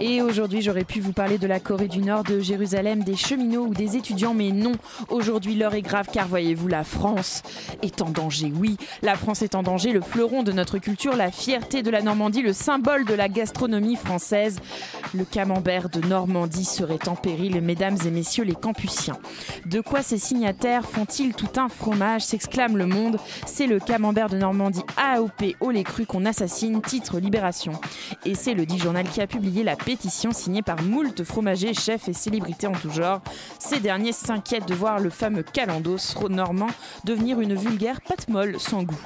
[0.00, 3.66] Et aujourd'hui, j'aurais pu vous parler de la Corée du Nord, de Jérusalem, des cheminots
[3.66, 4.72] ou des étudiants, mais non.
[5.08, 7.42] Aujourd'hui, l'heure est grave car voyez-vous, la France
[7.82, 8.52] est en danger.
[8.54, 12.02] Oui, la France est en danger, le fleuron de notre culture, la fierté de la
[12.02, 14.58] Normandie, le symbole de la gastronomie française.
[15.14, 19.18] Le camembert de Normandie serait en péril, mesdames et messieurs les campusiens.
[19.66, 23.18] De quoi ces signataires font-ils tout un fromage s'exclame le monde.
[23.46, 27.72] C'est le camembert de Normandie AOP au lait cru qu'on assassine, titre Libération.
[28.24, 32.08] Et c'est le dit journal qui a publié la pétition signée par moult fromagers, chefs
[32.08, 33.20] et célébrités en tout genre.
[33.58, 36.70] Ces derniers s'inquiètent de voir le fameux calendos normand
[37.04, 39.00] devenir une vulgaire pâte molle sans goût.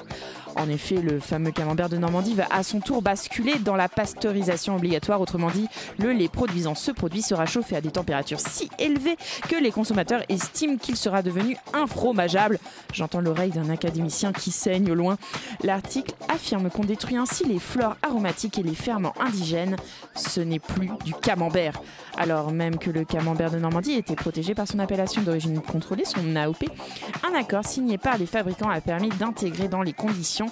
[0.56, 4.76] En effet, le fameux camembert de Normandie va à son tour basculer dans la pasteurisation
[4.76, 5.20] obligatoire.
[5.20, 5.68] Autrement dit,
[5.98, 9.16] le lait produisant ce produit sera chauffé à des températures si élevées
[9.48, 12.58] que les consommateurs estiment qu'il sera devenu infromageable.
[12.92, 15.16] J'entends l'oreille d'un académicien qui saigne au loin.
[15.62, 19.76] L'article affirme qu'on détruit ainsi les fleurs aromatiques et les ferments indigènes.
[20.14, 21.80] Ce n'est plus du camembert.
[22.18, 26.34] Alors même que le camembert de Normandie était protégé par son appellation d'origine contrôlée, son
[26.34, 26.64] AOP,
[27.24, 30.48] un accord signé par les fabricants a permis d'intégrer dans les conditions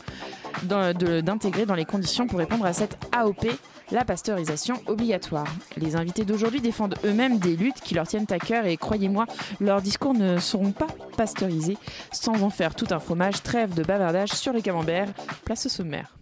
[2.29, 3.49] pour répondre à cette AOP
[3.91, 5.47] la pasteurisation obligatoire.
[5.77, 9.27] Les invités d'aujourd'hui défendent eux-mêmes des luttes qui leur tiennent à cœur et croyez-moi,
[9.61, 11.79] leurs discours ne seront pas pasteurisés
[12.13, 13.43] sans en faire tout un fromage.
[13.43, 15.09] Trêve de bavardage sur les camemberts.
[15.45, 16.17] Place au sommaire.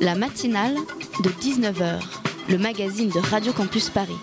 [0.00, 0.76] La matinale
[1.24, 2.00] de 19h,
[2.48, 4.16] le magazine de Radio Campus Paris.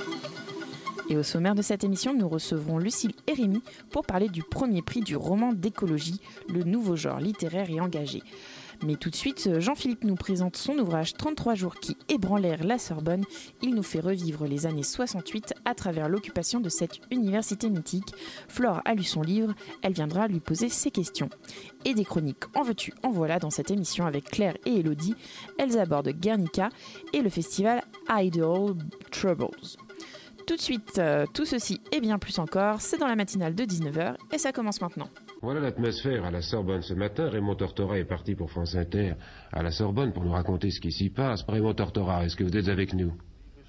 [1.09, 4.81] Et au sommaire de cette émission, nous recevrons Lucille et Rémy pour parler du premier
[4.81, 6.19] prix du roman d'écologie,
[6.49, 8.23] le nouveau genre littéraire et engagé.
[8.83, 13.23] Mais tout de suite, Jean-Philippe nous présente son ouvrage 33 jours qui ébranlèrent la Sorbonne.
[13.61, 18.13] Il nous fait revivre les années 68 à travers l'occupation de cette université mythique.
[18.47, 21.29] Flore a lu son livre, elle viendra lui poser ses questions.
[21.85, 25.15] Et des chroniques en veux-tu, en voilà dans cette émission avec Claire et Elodie.
[25.57, 26.69] Elles abordent Guernica
[27.13, 28.75] et le festival Idol
[29.11, 29.84] Troubles.
[30.47, 33.63] Tout de suite, euh, tout ceci et bien plus encore, c'est dans la matinale de
[33.63, 35.09] 19h et ça commence maintenant.
[35.41, 37.29] Voilà l'atmosphère à la Sorbonne ce matin.
[37.29, 39.13] Raymond Tortora est parti pour France Inter
[39.51, 41.43] à la Sorbonne pour nous raconter ce qui s'y passe.
[41.47, 43.11] Raymond Tortora, est-ce que vous êtes avec nous?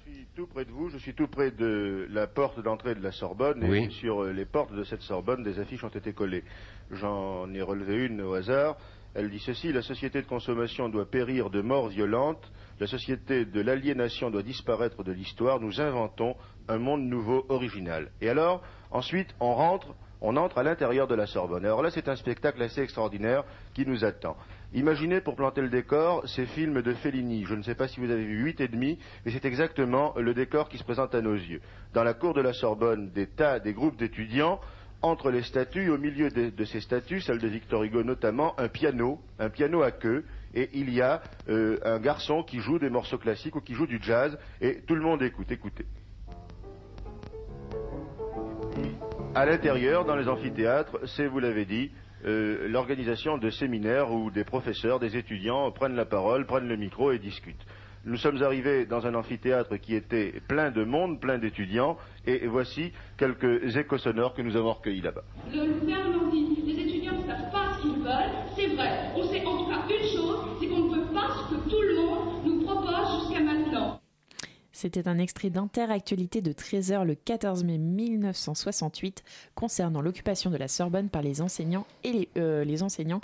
[0.05, 3.01] Je suis tout près de vous, je suis tout près de la porte d'entrée de
[3.01, 3.91] la Sorbonne et Oui.
[3.91, 6.43] sur euh, les portes de cette Sorbonne, des affiches ont été collées.
[6.91, 8.77] J'en ai relevé une au hasard.
[9.15, 13.61] Elle dit ceci la société de consommation doit périr de mort violente, la société de
[13.61, 15.59] l'aliénation doit disparaître de l'histoire.
[15.59, 16.35] Nous inventons
[16.67, 18.09] un monde nouveau, original.
[18.21, 18.61] Et alors,
[18.91, 21.65] ensuite, on rentre, on entre à l'intérieur de la Sorbonne.
[21.65, 24.35] Alors là, c'est un spectacle assez extraordinaire qui nous attend.
[24.73, 27.45] Imaginez pour planter le décor ces films de Fellini.
[27.45, 30.33] Je ne sais pas si vous avez vu huit et demi, mais c'est exactement le
[30.33, 31.61] décor qui se présente à nos yeux.
[31.93, 34.59] Dans la cour de la Sorbonne, des tas, des groupes d'étudiants,
[35.01, 39.21] entre les statues, au milieu de, ces statues, celle de Victor Hugo notamment, un piano,
[39.39, 43.19] un piano à queue, et il y a euh, un garçon qui joue des morceaux
[43.19, 45.85] classiques ou qui joue du jazz, et tout le monde écoute, écoutez.
[49.37, 51.91] À l'intérieur, dans les amphithéâtres, c'est, vous l'avez dit,
[52.25, 57.11] euh, l'organisation de séminaires où des professeurs, des étudiants prennent la parole, prennent le micro
[57.11, 57.63] et discutent.
[58.03, 62.91] Nous sommes arrivés dans un amphithéâtre qui était plein de monde, plein d'étudiants, et voici
[63.15, 65.21] quelques échos sonores que nous avons recueillis là-bas.
[65.53, 69.11] Le gouvernement dit les étudiants ne savent pas ce qu'ils veulent, c'est vrai.
[69.15, 71.81] On sait en tout cas une chose, c'est qu'on ne veut pas ce que tout
[71.83, 73.99] le monde nous propose jusqu'à maintenant.
[74.77, 79.23] C'était un extrait d'Interactualité de 13h le 14 mai 1968
[79.55, 83.21] concernant l'occupation de la Sorbonne par les enseignants et les, euh, les enseignants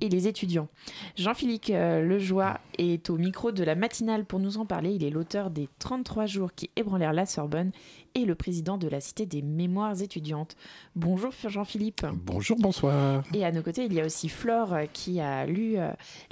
[0.00, 0.66] et les étudiants.
[1.14, 4.90] Jean-Philippe euh, Lejoie est au micro de la matinale pour nous en parler.
[4.90, 7.70] Il est l'auteur des 33 jours qui ébranlèrent la Sorbonne
[8.16, 10.56] et le président de la Cité des mémoires étudiantes.
[10.96, 12.06] Bonjour Jean-Philippe.
[12.12, 13.22] Bonjour, bonsoir.
[13.34, 15.76] Et à nos côtés, il y a aussi Flore euh, qui a lu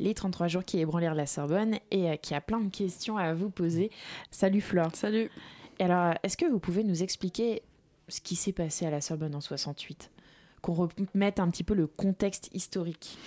[0.00, 3.48] les 33 jours qui ébranlèrent la Sorbonne et qui a plein de questions à vous
[3.48, 3.92] poser.
[4.32, 4.90] Salut Flore.
[4.94, 5.30] Salut.
[5.78, 7.62] Et alors, est-ce que vous pouvez nous expliquer
[8.08, 10.10] ce qui s'est passé à la Sorbonne en 68
[10.62, 10.72] Qu'on
[11.14, 13.18] remette un petit peu le contexte historique.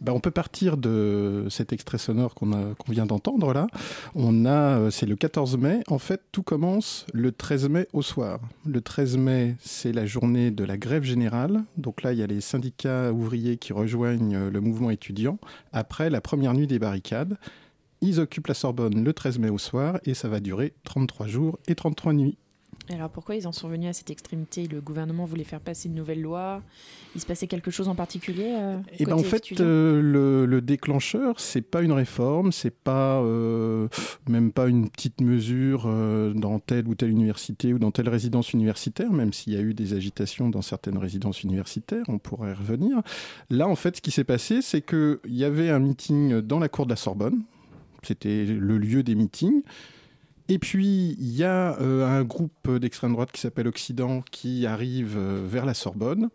[0.00, 3.66] Ben, on peut partir de cet extrait sonore qu'on a- qu'on vient d'entendre là.
[4.14, 5.80] On a, euh, c'est le 14 mai.
[5.88, 8.40] En fait, tout commence le 13 mai au soir.
[8.64, 11.64] Le 13 mai, c'est la journée de la grève générale.
[11.76, 15.38] Donc là, il y a les syndicats ouvriers qui rejoignent euh, le mouvement étudiant
[15.72, 17.36] après la première nuit des barricades.
[18.00, 21.58] Ils occupent la Sorbonne le 13 mai au soir et ça va durer 33 jours
[21.66, 22.38] et 33 nuits.
[22.92, 24.66] Alors pourquoi ils en sont venus à cette extrémité?
[24.66, 26.62] Le gouvernement voulait faire passer une nouvelle loi
[27.14, 30.60] Il se passait quelque chose en particulier euh, Et ben en fait, euh, le, le,
[30.60, 33.88] déclencheur, c'est pas une réforme, c'est pas euh,
[34.28, 35.84] même pas une petite mesure
[36.34, 39.74] dans telle ou telle université ou dans telle résidence universitaire, même s'il y a eu
[39.74, 43.02] des agitations dans certaines résidences universitaires, on pourrait y revenir.
[43.50, 46.68] Là, en fait, ce qui s'est passé, c'est qu'il y avait un meeting dans la
[46.68, 47.42] cour de la Sorbonne.
[48.02, 49.62] C'était le lieu des meetings.
[50.50, 55.14] Et puis, il y a euh, un groupe d'extrême droite qui s'appelle Occident qui arrive
[55.16, 56.28] euh, vers la Sorbonne.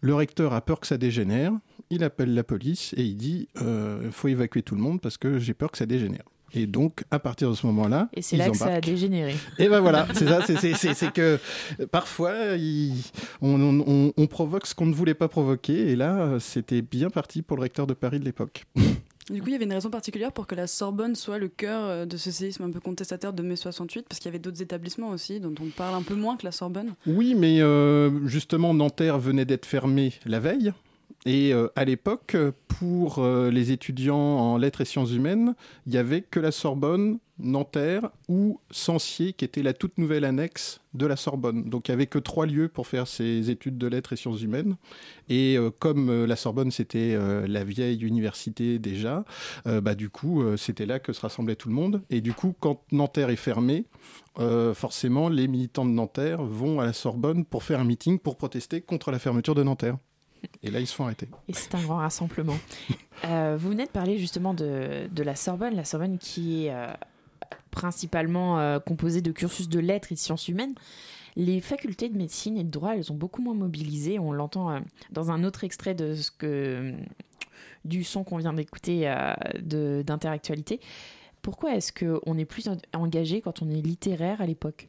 [0.00, 1.52] Le recteur a peur que ça dégénère.
[1.90, 5.18] Il appelle la police et il dit il euh, faut évacuer tout le monde parce
[5.18, 6.22] que j'ai peur que ça dégénère.
[6.54, 9.36] Et donc, à partir de ce moment-là, et c'est là que ça a dégénéré.
[9.58, 10.40] Et ben voilà, c'est ça,
[10.94, 11.38] c'est que
[11.92, 12.32] parfois
[13.42, 15.90] on, on, on, provoque ce qu'on ne voulait pas provoquer.
[15.90, 18.64] Et là, c'était bien parti pour le recteur de Paris de l'époque.
[19.30, 21.84] Du coup, il y avait une raison particulière pour que la Sorbonne soit le cœur
[21.84, 24.60] euh, de ce séisme un peu contestataire de mai 68, parce qu'il y avait d'autres
[24.60, 26.94] établissements aussi dont on parle un peu moins que la Sorbonne.
[27.06, 30.72] Oui, mais euh, justement, Nanterre venait d'être fermée la veille.
[31.26, 32.36] Et euh, à l'époque,
[32.66, 35.54] pour les étudiants en lettres et sciences humaines,
[35.86, 40.80] il n'y avait que la Sorbonne, Nanterre ou Sancier, qui était la toute nouvelle annexe
[40.94, 41.68] de la Sorbonne.
[41.68, 44.42] Donc il n'y avait que trois lieux pour faire ces études de lettres et sciences
[44.42, 44.76] humaines.
[45.28, 47.16] Et euh, comme la Sorbonne, c'était
[47.46, 49.24] la vieille université déjà,
[49.64, 52.02] bah, du coup, c'était là que se rassemblait tout le monde.
[52.10, 53.84] Et du coup, quand Nanterre est fermée,
[54.74, 58.80] forcément, les militants de Nanterre vont à la Sorbonne pour faire un meeting pour protester
[58.80, 59.96] contre la fermeture de Nanterre.
[60.62, 61.28] Et là, ils se font arrêter.
[61.48, 62.56] Et c'est un grand rassemblement.
[63.24, 66.92] euh, vous venez de parler justement de, de, la Sorbonne, la Sorbonne qui est euh,
[67.70, 70.74] principalement euh, de cursus de lettres et de sciences humaines.
[71.36, 74.18] Les facultés de médecine et de droit, elles ont beaucoup moins mobilisé.
[74.18, 74.80] On l'entend euh,
[75.10, 76.92] dans un autre extrait de ce que,
[77.84, 79.12] du son qu'on vient d'écouter
[79.62, 80.80] d'interactualité.
[81.42, 84.88] Pourquoi est-ce qu'on est plus engagé quand on est littéraire à l'époque?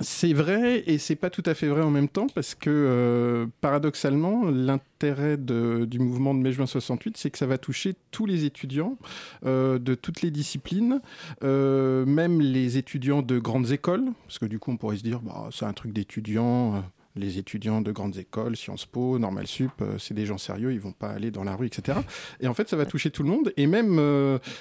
[0.00, 3.46] C'est vrai et c'est pas tout à fait vrai en même temps parce que euh,
[3.60, 8.96] paradoxalement, l'intérêt du mouvement de mai-juin 68, c'est que ça va toucher tous les étudiants
[9.44, 11.00] euh, de toutes les disciplines,
[11.42, 15.20] euh, même les étudiants de grandes écoles, parce que du coup on pourrait se dire,
[15.20, 16.82] bah, c'est un truc d'étudiants.
[17.16, 20.92] Les étudiants de grandes écoles, Sciences Po, Normal Sup, c'est des gens sérieux, ils vont
[20.92, 21.98] pas aller dans la rue, etc.
[22.38, 24.00] Et en fait, ça va toucher tout le monde, et même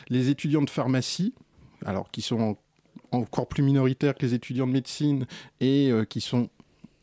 [0.09, 1.35] les étudiants de pharmacie,
[1.85, 2.57] alors qui sont
[3.11, 5.25] encore plus minoritaires que les étudiants de médecine
[5.59, 6.49] et euh, qui sont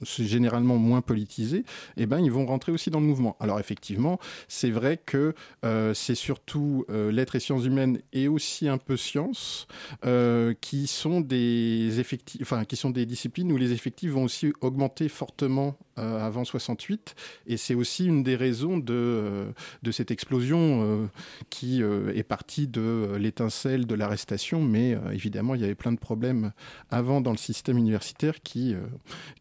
[0.03, 1.65] généralement moins politisés,
[1.97, 3.37] eh ben, ils vont rentrer aussi dans le mouvement.
[3.41, 4.19] Alors effectivement,
[4.49, 8.97] c'est vrai que euh, c'est surtout euh, lettres et sciences humaines et aussi un peu
[8.97, 9.67] sciences
[10.05, 14.53] euh, qui sont des effectifs, enfin qui sont des disciplines où les effectifs vont aussi
[14.61, 17.15] augmenter fortement euh, avant 68,
[17.47, 19.51] et c'est aussi une des raisons de euh,
[19.83, 21.07] de cette explosion euh,
[21.51, 26.53] qui est partie de l'étincelle de l'arrestation, mais évidemment il y avait plein de problèmes
[26.91, 28.75] avant dans le système universitaire qui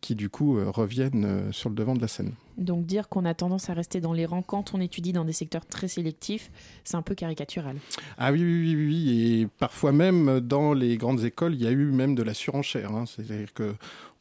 [0.01, 2.33] qui du coup reviennent sur le devant de la scène.
[2.57, 5.33] Donc dire qu'on a tendance à rester dans les rangs quand on étudie dans des
[5.33, 6.51] secteurs très sélectifs,
[6.83, 7.75] c'est un peu caricatural.
[8.17, 9.41] Ah oui, oui, oui, oui.
[9.41, 12.91] Et parfois même dans les grandes écoles, il y a eu même de la surenchère.
[12.93, 13.05] Hein.
[13.05, 13.75] C'est-à-dire que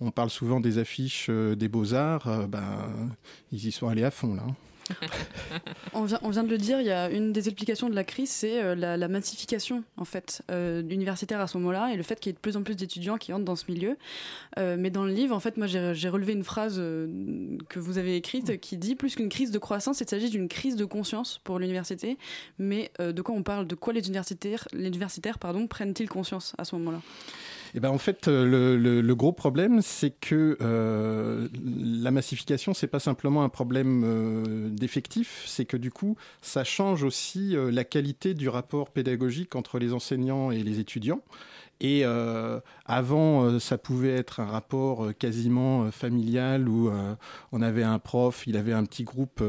[0.05, 2.63] on parle souvent des affiches euh, des beaux-arts, euh, ben,
[3.53, 4.43] ils y sont allés à fond là.
[4.47, 4.55] Hein.
[5.95, 8.05] on, vient, on, vient, de le dire, il y a une des explications de la
[8.05, 12.03] crise, c'est euh, la, la, massification en fait euh, universitaire à ce moment-là et le
[12.03, 13.97] fait qu'il y ait de plus en plus d'étudiants qui entrent dans ce milieu.
[14.59, 17.99] Euh, mais dans le livre, en fait, moi j'ai relevé une phrase euh, que vous
[17.99, 21.41] avez écrite qui dit plus qu'une crise de croissance, il s'agit d'une crise de conscience
[21.45, 22.19] pour l'université.
[22.59, 23.67] Mais euh, de quoi on parle?
[23.67, 27.01] De quoi les universitaires, les universitaires pardon, prennent-ils conscience à ce moment-là?
[27.77, 33.01] Eh ben, en fait, euh, le, gros problème, c'est que euh, la massification, c'est pas
[33.01, 38.35] simplement un problème euh, d'effectifs, c'est que du coup, ça change aussi euh, la qualité
[38.35, 41.23] du rapport pédagogique entre les enseignants et les étudiants.
[41.81, 46.91] Et euh, avant, euh, ça pouvait être un rapport euh, quasiment familial où
[47.53, 49.43] on avait un prof, il avait un petit groupe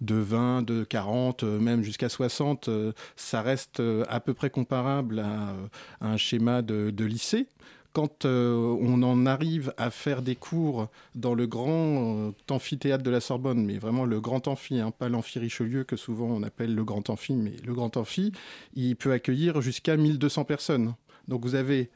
[0.00, 2.68] de 20, de 40, même jusqu'à 60.
[3.16, 5.54] ça reste à peu près comparable à,
[6.00, 7.46] un schéma de, lycée
[7.92, 13.64] quand on en arrive à faire des cours dans le grand amphithéâtre de la Sorbonne,
[13.64, 17.08] mais vraiment le grand amphi, hein, pas l'amphi Richelieu que souvent on appelle le grand
[17.10, 18.32] amphi, mais le grand amphi,
[18.74, 20.94] il peut accueillir jusqu'à 1200 personnes.
[21.28, 21.90] Donc vous avez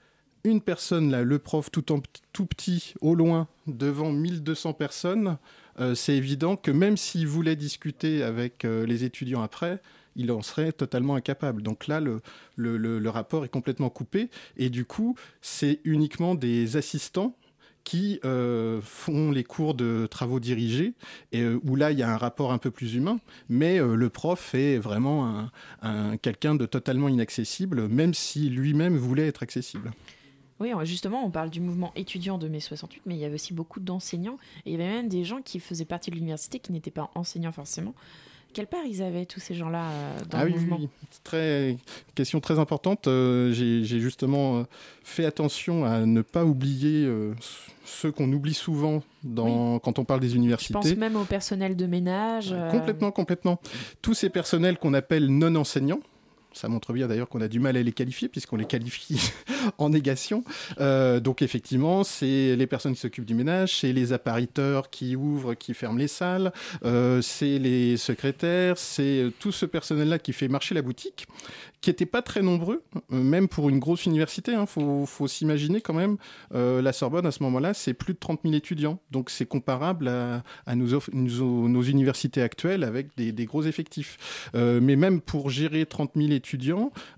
[0.44, 1.82] une personne là, le prof tout,
[2.46, 5.38] petit, au loin, devant 1200 personnes,
[5.80, 9.80] euh, c'est évident que même s'il voulait discuter avec euh, les étudiants après,
[10.16, 11.62] il en serait totalement incapable.
[11.62, 17.36] Donc là, le rapport est complètement coupé, et du coup, c'est uniquement des assistants
[17.88, 20.92] qui euh, font les cours de travaux dirigés,
[21.32, 23.18] et, euh, où là, il y a un rapport un peu plus humain,
[23.48, 28.98] mais euh, le prof est vraiment un, un- quelqu'un de totalement inaccessible, même si lui-même
[28.98, 29.90] voulait être accessible.
[30.60, 33.54] Oui, justement, on parle du mouvement étudiant de mai 68, mais il y avait aussi
[33.54, 34.36] beaucoup d'enseignants.
[34.66, 37.10] Et il y avait même des gens qui faisaient partie de l'université qui n'étaient pas
[37.14, 37.94] enseignants forcément.
[38.54, 40.88] Quelle part ils avaient, tous ces gens-là, euh, dans Ah le oui, oui, mouvement oui.
[41.22, 41.76] Très,
[42.14, 43.06] question très importante.
[43.06, 44.62] Euh, J'ai justement euh,
[45.04, 47.34] fait attention à ne pas oublier euh,
[47.84, 50.72] ceux qu'on oublie souvent dans, quand on parle des Je universités.
[50.74, 52.50] pense même au personnel de ménage.
[52.52, 53.60] euh, Complètement, complètement.
[54.02, 56.00] Tous ces personnels qu'on appelle non enseignants.
[56.58, 59.30] Ça montre bien d'ailleurs qu'on a du mal à les qualifier puisqu'on les qualifie
[59.78, 60.42] en négation.
[60.80, 65.54] Euh, donc effectivement, c'est les personnes qui s'occupent du ménage, c'est les appariteurs qui ouvrent,
[65.54, 66.52] qui ferment les salles,
[66.84, 71.28] euh, c'est les secrétaires, c'est tout ce personnel-là qui fait marcher la boutique,
[71.80, 74.56] qui n'était pas très nombreux, même pour une grosse université.
[74.58, 76.16] Il faut, faut s'imaginer quand même,
[76.56, 78.98] euh, la Sorbonne à ce moment-là, c'est plus de 30 000 étudiants.
[79.12, 84.50] Donc c'est comparable à, nos, universités actuelles avec des, gros effectifs.
[84.54, 86.47] Mais même pour gérer 30 000 étudiants,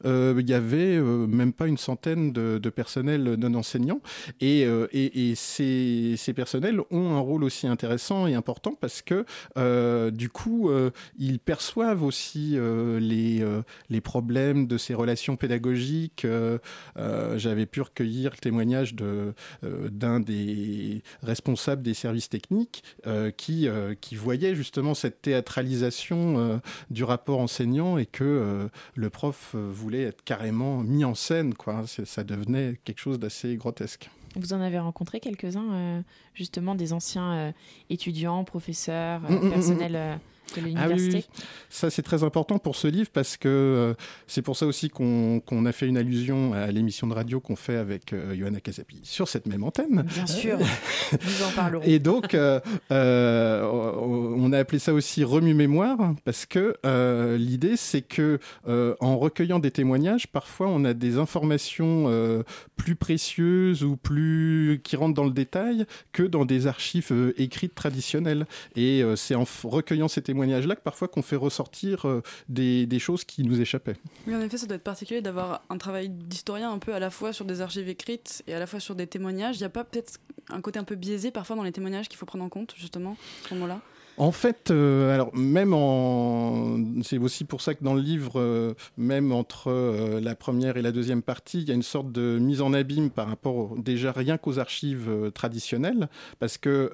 [0.05, 4.01] euh, il y avait euh, même pas une centaine de, de personnels non enseignants.
[4.41, 9.03] Et, euh, et, et ces, ces personnels ont un rôle aussi intéressant et important parce
[9.03, 9.25] que
[9.57, 15.37] euh, du coup, euh, ils perçoivent aussi euh, les, euh, les problèmes de ces relations
[15.37, 16.25] pédagogiques.
[16.25, 16.59] Euh,
[16.99, 19.35] euh, J'avais pu recueillir le témoignage de,
[19.65, 26.39] euh, d'un des responsables des services techniques euh, qui, euh, qui voyait justement cette théâtralisation
[26.39, 26.57] euh,
[26.91, 28.69] du rapport enseignant et que euh,
[29.11, 31.55] le prof euh, voulait être carrément mis en scène.
[31.55, 31.83] Quoi.
[31.87, 34.09] Ça devenait quelque chose d'assez grotesque.
[34.37, 36.01] Vous en avez rencontré quelques-uns, euh,
[36.35, 37.53] justement, des anciens euh,
[37.91, 40.21] étudiants, professeurs, euh, Mm, mm, mm, personnels
[40.59, 41.25] euh, de Ah oui, l'université
[41.69, 43.95] ça c'est très important pour ce livre parce que euh,
[44.27, 47.77] c'est pour ça aussi qu'on a fait une allusion à l'émission de radio qu'on fait
[47.77, 50.03] avec euh, Johanna Casapi sur cette même antenne.
[50.03, 50.59] Bien sûr,
[51.13, 51.85] nous en parlerons.
[51.85, 58.03] Et donc, euh, euh, on a appelé ça aussi remue-mémoire parce que euh, l'idée, c'est
[58.03, 58.39] que
[58.69, 62.43] euh, en recueillant des témoignages, parfois on a des informations euh,
[62.77, 67.75] plus précieuses ou plus qui rentrent dans le détail que dans des archives euh, écrites
[67.75, 68.47] traditionnelles.
[68.77, 72.99] Et euh, c'est en recueillant ces témoignages-là que parfois qu'on fait ressortir euh, des, des
[72.99, 73.97] choses qui nous échappaient.
[74.27, 77.11] Oui, en effet, ça doit être particulier d'avoir un travail d'historien un peu à la
[77.11, 79.57] fois sur des archives écrites et à la fois sur des témoignages.
[79.57, 80.19] Il n'y a pas peut-être
[80.49, 83.17] un côté un peu biaisé parfois dans les témoignages qu'il faut prendre en compte, justement,
[83.45, 83.81] à ce moment-là?
[84.21, 88.75] En fait, euh, alors même en, c'est aussi pour ça que dans le livre, euh,
[88.99, 92.39] même entre euh, la première et la deuxième partie, il y a une sorte de
[92.39, 96.93] mise en abîme par rapport déjà rien qu'aux archives traditionnelles, parce que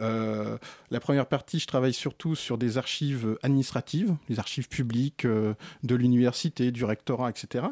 [0.92, 6.70] la première partie, je travaille surtout sur des archives administratives, les archives publiques de l'université,
[6.70, 7.64] du rectorat, etc.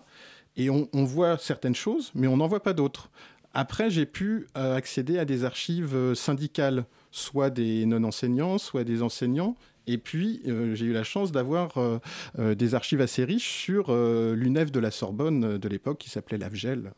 [0.56, 3.08] Et on, on voit certaines choses, mais on n'en voit pas d'autres.
[3.52, 9.56] Après, j'ai pu accéder à des archives syndicales, soit des non-enseignants, soit des enseignants.
[9.86, 11.98] Et puis, euh, j'ai eu la chance d'avoir euh,
[12.38, 16.92] euh, des archives assez riches sur l'UNEF de la Sorbonne de l'époque, qui s'appelait l'AFGEL.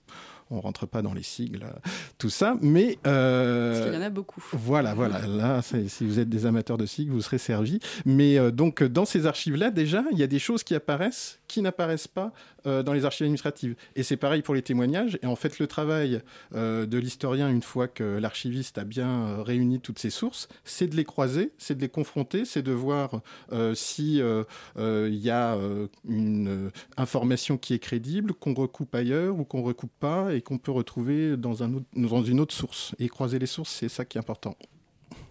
[0.50, 2.98] On rentre pas dans les sigles, euh, tout ça, mais...
[3.06, 4.42] euh, Parce qu'il y en a beaucoup.
[4.52, 5.26] voilà, voilà.
[5.26, 7.80] Là, si vous êtes des amateurs de sigles, vous serez servis.
[8.04, 11.62] Mais euh, donc, dans ces archives-là, déjà, il y a des choses qui apparaissent qui
[11.62, 12.32] n'apparaissent pas
[12.66, 13.76] euh, dans les archives administratives.
[13.94, 15.16] Et c'est pareil pour les témoignages.
[15.22, 16.20] Et en fait, le travail
[16.56, 20.88] euh, de l'historien, une fois que l'archiviste a bien euh, réuni toutes ces sources, c'est
[20.88, 23.20] de les croiser, c'est de les confronter, c'est de voir
[23.52, 24.42] euh, si euh,
[24.76, 29.44] euh, il y a euh, une euh, information qui est crédible, qu'on recoupe ailleurs ou
[29.44, 32.94] qu'on recoupe pas, et qu'on peut retrouver dans, un autre- dans une autre source.
[32.98, 34.56] Et croiser les sources, c'est ça qui est important.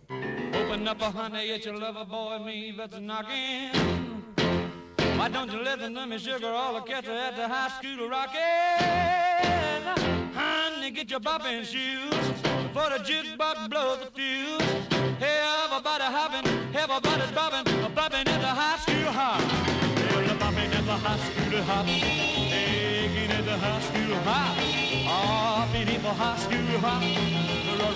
[0.09, 3.71] Open up, honey, it's your lover boy, me that's knocking.
[5.17, 6.47] Why don't you listen to me, sugar?
[6.53, 9.83] All the cats are at the high school rocking.
[10.35, 12.09] Honey, get your bopping shoes
[12.67, 14.61] before the jukebox blows the fuse.
[15.19, 16.45] Hey, everybody hopping,
[16.75, 17.63] everybody's bopping,
[17.95, 19.74] bopping at the high school hop.
[20.15, 24.55] Well, the bopping at the high school hop, taking at the high school hop,
[25.03, 27.03] hopping at the high school hop,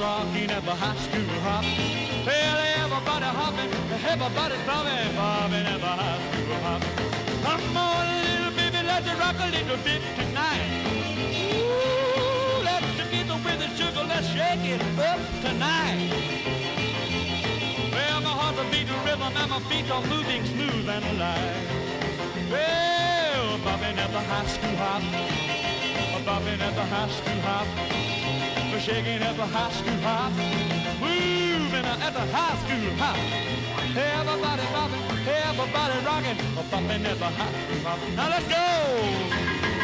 [0.02, 1.64] rocking at the high school hop.
[2.28, 3.72] Well, everybody hopping,
[4.04, 6.82] everybody's bopping, bopping at the high school hop.
[7.40, 10.68] Come on, little baby, let's rock a little bit tonight.
[11.56, 16.12] Ooh, let's get with the sugar, let's shake it up tonight.
[17.96, 21.79] Well, my heart's a beating rhythm and my feet are moving smooth and alive.
[22.50, 25.04] Well, bobbing at the high school hop,
[26.26, 27.68] bobbing at the high school hop,
[28.80, 30.32] shaking at the high school hop,
[31.00, 33.18] moving at the high school hop.
[33.96, 36.38] Everybody bobbing, everybody rocking,
[36.72, 38.00] bobbing at the high school hop.
[38.16, 39.79] Now let's go.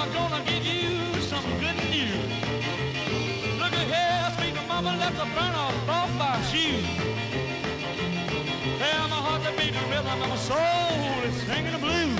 [0.00, 2.32] I'm gonna give you some good news.
[3.60, 6.80] Look at here, sweet mama left the burner off my shoe.
[8.80, 12.18] Hey, my heart's a beating rhythm and my soul is singing the blues.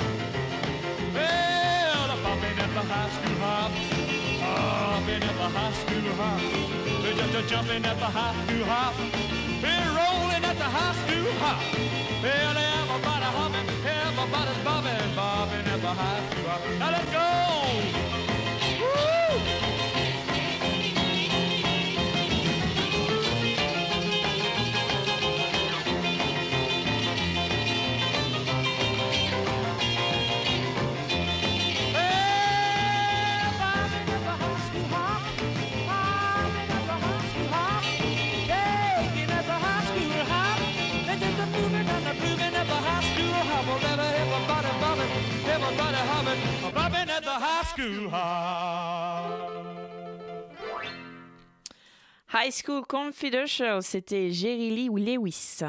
[1.15, 3.71] Well, I'm popping at the high school hop,
[4.41, 6.41] popping at the high school hop,
[7.01, 8.93] we're just jumping at the high school hop,
[9.63, 11.59] we're rolling at the high school hop.
[12.21, 13.70] Well, everybody hopping
[14.21, 16.77] everybody's bobbing, bobbing at the high school.
[16.79, 18.10] Now let's go!
[52.33, 55.59] High School Confidential, c'était Jerry Lee ou Lewis.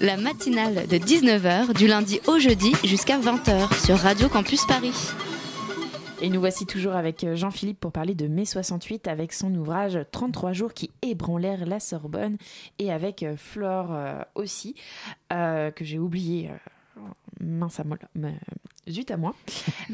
[0.00, 4.94] La matinale de 19h du lundi au jeudi jusqu'à 20h sur Radio Campus Paris.
[6.20, 9.98] Et nous voici toujours avec euh, Jean-Philippe pour parler de mai 68 avec son ouvrage
[10.12, 12.36] 33 jours qui ébranlèrent la Sorbonne
[12.78, 14.76] et avec euh, Flore euh, aussi,
[15.32, 16.50] euh, que j'ai oublié.
[16.96, 17.00] Euh,
[17.40, 18.38] mince à moi, mais-
[18.88, 19.34] zut à moi.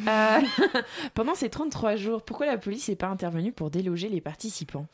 [0.09, 0.41] Euh,
[1.15, 4.87] pendant ces 33 jours, pourquoi la police n'est pas intervenue pour déloger les participants?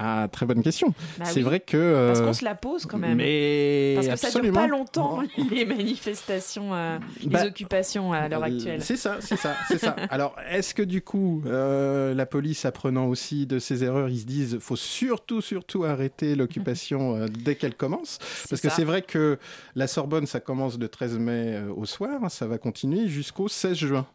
[0.00, 0.94] Ah, très bonne question.
[1.18, 1.42] Bah c'est oui.
[1.42, 2.06] vrai que.
[2.06, 3.16] Parce euh, qu'on se la pose quand même.
[3.16, 4.60] Mais Parce que ça dure absolument.
[4.60, 8.80] pas longtemps, les manifestations, euh, Bah, les occupations à l'heure actuelle.
[8.80, 9.96] C'est ça, c'est ça, c'est ça.
[10.10, 14.24] Alors, est-ce que du coup, euh, la police, apprenant aussi de ses erreurs, ils se
[14.24, 18.18] disent, faut surtout, surtout arrêter l'occupation euh, dès qu'elle commence?
[18.48, 19.36] Parce que c'est vrai que
[19.74, 24.06] la Sorbonne, ça commence le 13 mai au soir, ça va continuer jusqu'au 16 juin.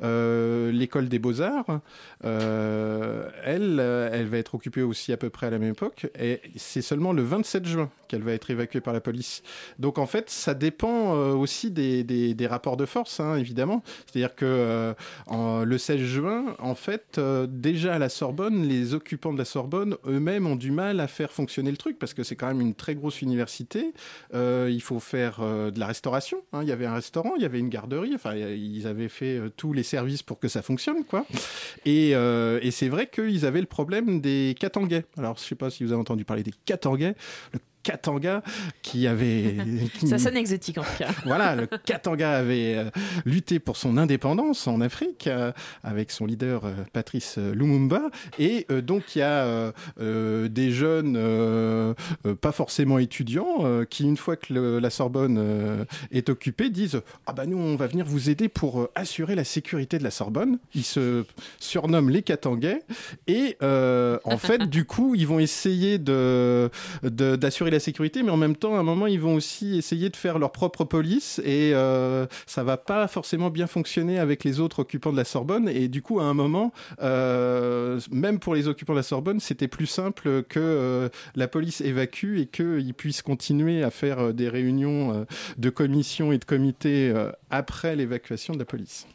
[0.00, 1.80] L'école des beaux-arts,
[2.24, 6.82] elle, elle va être occupée aussi à peu près à la même époque, et c'est
[6.82, 9.42] seulement le 27 juin qu'elle va être évacuée par la police.
[9.78, 13.84] Donc en fait, ça dépend euh, aussi des, des- rapports de force, hein, évidemment.
[14.06, 19.32] C'est-à-dire que euh, le 16 juin, en fait, euh, déjà à la Sorbonne, les occupants
[19.32, 22.34] de la Sorbonne eux-mêmes ont du mal à faire fonctionner le truc parce que c'est
[22.34, 23.92] quand même une très grosse université.
[24.34, 26.38] Il faut faire de la restauration.
[26.52, 26.60] hein.
[26.62, 28.12] Il y avait un restaurant, il y avait une garderie.
[28.16, 31.24] Enfin, ils avaient fait tous les services pour que ça fonctionne, quoi.
[31.84, 34.56] Et, et c'est vrai qu'ils avaient le problème des
[35.16, 37.14] Alors, je sais pas si vous avez entendu parler des Katangais.
[37.52, 38.42] Le Katanga
[38.82, 39.56] qui avait
[39.98, 41.08] qui- Ça sonne exotique en tout cas.
[41.24, 42.90] voilà, le Katanga avait euh,
[43.24, 48.02] lutté pour son indépendance en Afrique euh, avec son leader euh, Patrice Lumumba.
[48.38, 51.94] Et donc, il y a des jeunes,
[52.40, 57.46] pas forcément étudiants, qui, une fois que le- la Sorbonne est occupée, disent Ah bah
[57.46, 60.58] nous, on va venir vous aider pour assurer la sécurité de la Sorbonne.
[60.74, 61.24] Ils se
[61.58, 62.82] surnomment les Katangais.
[63.26, 66.70] Et en fait, du coup, ils vont essayer de
[67.02, 70.16] de- d'assurer sécurité, mais en même temps, à un moment, ils vont aussi essayer de
[70.16, 74.80] faire leur propre police et euh, ça va pas forcément bien fonctionner avec les autres
[74.80, 75.68] occupants de la Sorbonne.
[75.68, 79.68] Et du coup, à un moment, euh, même pour les occupants de la Sorbonne, c'était
[79.68, 84.48] plus simple que euh, la police évacue et qu'ils puissent continuer à faire euh, des
[84.48, 85.26] réunions
[85.58, 87.12] de commissions et de comités
[87.50, 89.06] après l'évacuation de la police.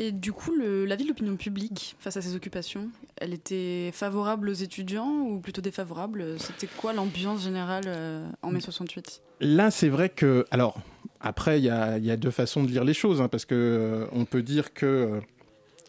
[0.00, 4.54] Et du coup, l'avis de l'opinion publique face à ces occupations, elle était favorable aux
[4.54, 6.36] étudiants ou plutôt défavorable?
[6.38, 10.46] C'était quoi l'ambiance générale euh, en mai 68 Là, c'est vrai que.
[10.50, 10.80] Alors,
[11.20, 14.24] après, il y a, deux façons de lire les choses, hein, parce que euh, on
[14.24, 14.86] peut dire que.
[14.86, 15.20] euh,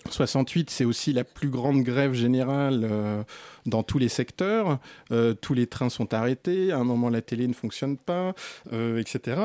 [0.10, 3.24] 68, c'est aussi la plus grande grève générale euh,
[3.66, 4.80] dans tous les secteurs.
[5.12, 6.72] Euh, tous les trains sont arrêtés.
[6.72, 8.34] À un moment, la télé ne fonctionne pas,
[8.74, 9.42] euh, etc.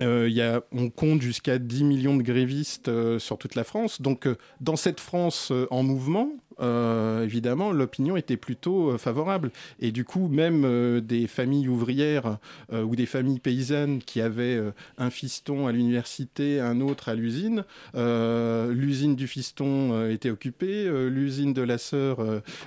[0.00, 4.00] Euh, on compte jusqu'à 10 millions de grévistes euh, sur toute la France.
[4.00, 9.50] Donc, euh, dans cette France en mouvement, euh, évidemment, l'opinion était plutôt euh, favorable.
[9.80, 12.38] Et du coup, même euh, des familles ouvrières
[12.72, 14.60] euh, ou des familles paysannes qui avaient
[14.98, 21.62] un fiston à l'université, un autre à l'usine, l'usine du fiston était occupée, l'usine de
[21.62, 22.18] la sœur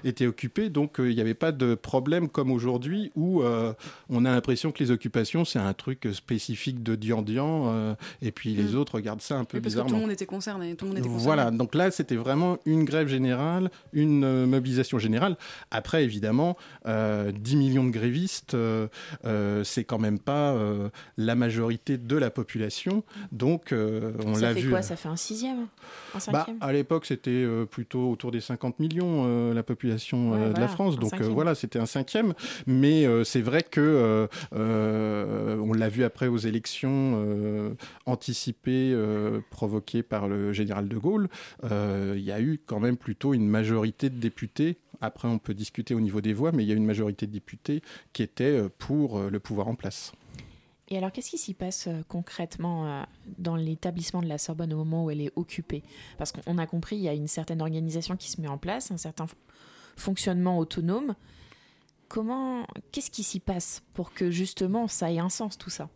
[0.04, 0.69] était occupée.
[0.69, 3.41] Donc, il n'y avait pas de problème comme aujourd'hui où
[4.10, 7.95] on a l'impression que les occupations, c'est un truc spécifique de Dian-Dian.
[8.21, 8.78] et puis les Mm.
[8.78, 10.76] autres regardent ça un peu Oui, Parce que tout le monde était concerné.
[10.76, 11.24] Tout le monde était concerné.
[11.24, 15.38] Voilà, donc là, c'était vraiment une grève générale, une euh, mobilisation générale.
[15.71, 18.88] Après, évidemment, euh, 10 millions de grévistes, euh,
[19.25, 23.03] euh, c'est quand même pas euh, la majorité de la population.
[23.31, 24.69] Donc, euh, on ça l'a fait vu.
[24.69, 25.67] quoi Ça fait un sixième Un
[26.13, 26.57] Bah, cinquième?
[26.61, 30.49] à l'époque, c'était euh, plutôt autour des 50 millions, euh, la population Ouais, euh, de
[30.51, 30.97] voilà, la France.
[30.99, 32.33] Donc euh, voilà, c'était un cinquième.
[32.67, 37.69] Mais euh, c'est vrai que, euh, euh, on l'a vu après aux élections euh,
[38.05, 41.27] anticipées, euh, provoquées par le général de Gaulle,
[41.63, 45.39] euh, il y a eu quand même plutôt une majorité majorité de députés, après on
[45.39, 47.82] peut discuter au niveau des voix, mais il y a une majorité de députés
[48.13, 50.12] qui étaient pour le pouvoir en place.
[50.88, 53.06] Et alors, qu'est-ce qui s'y passe concrètement
[53.39, 55.82] dans l'établissement de la Sorbonne au moment où elle est occupée?
[56.17, 58.91] Parce qu'on a compris, il y a une certaine organisation qui se met en place,
[58.91, 59.25] un certain
[59.97, 61.15] fonctionnement autonome.
[62.08, 65.89] Comment, qu'est-ce qui s'y passe pour que justement ça ait un sens tout ça?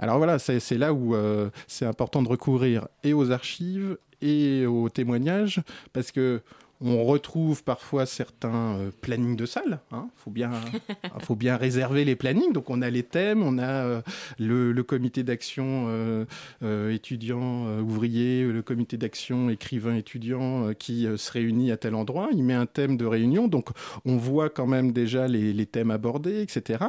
[0.00, 4.88] Alors voilà, c'est là où euh, c'est important de recourir et aux archives et aux
[4.88, 6.42] témoignages parce que
[6.80, 9.80] on retrouve parfois certains euh, plannings de salle.
[9.90, 10.08] Il hein.
[10.16, 10.50] faut, bien,
[11.20, 12.52] faut bien réserver les plannings.
[12.52, 14.02] Donc on a les thèmes, on a euh,
[14.38, 21.76] le, comité d'action euh, étudiant ouvrier, le comité d'action écrivain étudiant qui se réunit à
[21.76, 22.28] tel endroit.
[22.32, 23.48] Il met un thème de réunion.
[23.48, 23.70] Donc
[24.04, 26.84] on voit quand même déjà les, les thèmes abordés, etc.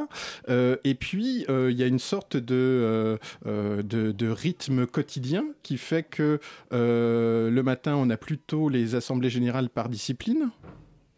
[0.48, 6.38] et puis il y a une sorte de, de, de, rythme quotidien qui fait que
[6.70, 10.50] le matin on a plutôt les assemblées générales par discipline,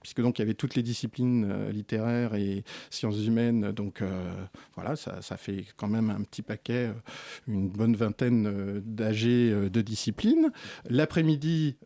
[0.03, 4.31] puisque donc il y avait toutes les disciplines euh, littéraires et sciences humaines, donc euh,
[4.75, 6.93] voilà, ça, fait quand même un petit paquet, euh,
[7.49, 10.53] une bonne vingtaine d'AG de disciplines.
[10.91, 11.77] L'après-midi,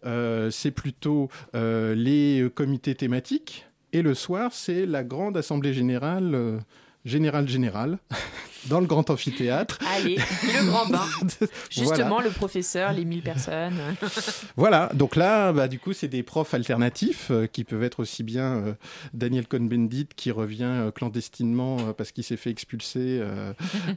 [0.50, 6.58] c'est plutôt les comités thématiques, et le soir, c'est la grande assemblée générale
[7.04, 7.98] générale générale
[8.68, 9.78] dans le grand amphithéâtre.
[9.96, 11.04] Allez, le grand bain.
[11.70, 13.78] Justement, le professeur, les 1000 personnes.
[14.56, 18.22] voilà, donc là, bah, du coup, c'est des profs alternatifs euh, qui peuvent être aussi
[18.22, 18.72] bien euh,
[19.12, 23.22] Daniel Cohn-Bendit qui revient euh, clandestinement parce qu'il s'est fait expulser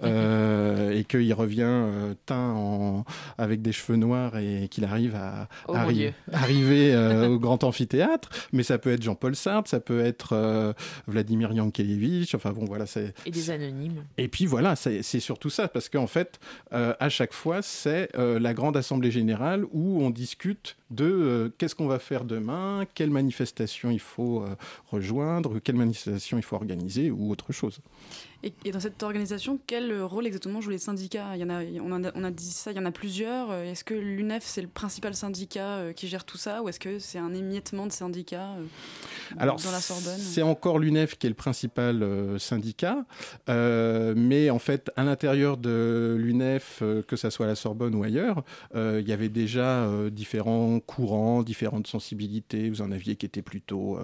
[0.04, 1.86] et qu'il revient
[2.26, 3.06] teint en,
[3.38, 5.76] avec des cheveux noirs et qu'il arrive à oh
[6.34, 6.96] arriver
[7.28, 8.30] au grand amphithéâtre.
[8.54, 10.76] Mais ça peut être Jean-Paul Sartre, ça peut être
[11.08, 12.86] Vladimir Yankelevich, enfin bon, voilà.
[13.26, 14.04] Et des anonymes.
[14.18, 16.40] Et puis voilà voilà, c'est surtout ça, parce qu'en fait,
[16.74, 21.50] euh, à chaque fois, c'est euh, la grande assemblée générale où on discute de euh,
[21.60, 24.44] qu'est-ce qu'on va faire demain, quelle manifestation il faut
[24.92, 27.82] rejoindre, quelle manifestation il faut organiser ou autre chose.
[28.44, 31.36] Et, dans cette organisation, quel rôle exactement jouent les syndicats?
[31.36, 33.52] Il y en a, on, a, on a dit ça, il y en a plusieurs.
[33.52, 36.62] Est-ce que l'UNEF, c'est le principal syndicat euh, qui gère tout ça?
[36.62, 38.66] Ou est-ce que c'est un émiettement de syndicats euh,
[39.40, 40.20] Alors, dans la Sorbonne?
[40.20, 43.06] C'est encore l'UNEF qui est le principal euh, syndicat.
[43.48, 48.44] mais en fait, à l'intérieur de l'UNEF, que ce soit à la Sorbonne ou ailleurs,
[48.76, 52.70] il y avait déjà différents courants, différentes sensibilités.
[52.70, 53.98] Vous en aviez qui étaient plutôt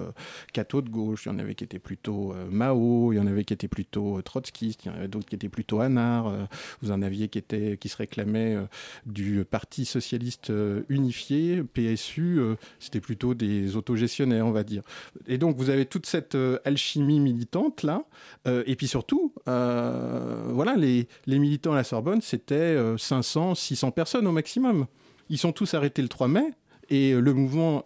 [0.53, 3.43] catho de gauche, il y en avait qui étaient plutôt Mao, il y en avait
[3.43, 6.43] qui étaient plutôt trotskistes, il y en avait d'autres qui étaient plutôt anards, euh,
[6.81, 8.65] vous en aviez qui, étaient, qui se réclamaient euh,
[9.05, 12.39] du Parti socialiste euh, unifié, PSU,
[12.79, 14.83] c'était plutôt des autogestionnaires, on va dire.
[15.27, 18.03] Et donc vous avez toute cette alchimie militante là,
[18.45, 24.87] et puis surtout, voilà, les militants à la Sorbonne, c'était 500, 600 personnes au maximum.
[25.29, 26.53] Ils sont tous arrêtés le 3 mai,
[26.89, 27.83] et le mouvement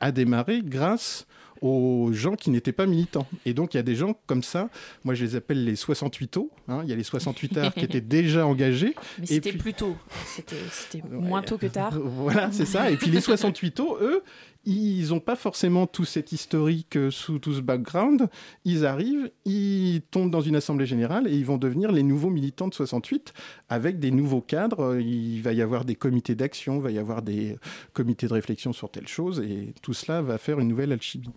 [0.00, 1.26] a démarré grâce
[1.62, 3.26] aux gens qui n'étaient pas militants.
[3.44, 4.68] Et donc, il y a des gens comme ça,
[5.04, 6.46] moi je les appelle les 68 os.
[6.68, 6.80] Hein.
[6.84, 8.94] Il y a les 68 arts qui étaient déjà engagés.
[9.18, 9.96] Mais c'était plus tôt.
[10.26, 11.94] C'était moins tôt que tard.
[12.26, 12.90] Voilà, c'est ça.
[12.90, 14.22] Et puis les 68 os, eux,
[14.66, 18.28] ils n'ont pas forcément tout cet historique euh, sous tout ce background.
[18.64, 22.66] Ils arrivent, ils tombent dans une assemblée générale et ils vont devenir les nouveaux militants
[22.66, 23.32] de 68
[23.68, 24.98] avec des nouveaux cadres.
[24.98, 27.56] Il va y avoir des comités d'action, il va y avoir des
[27.92, 31.30] comités de réflexion sur telle chose et tout cela va faire une nouvelle alchimie.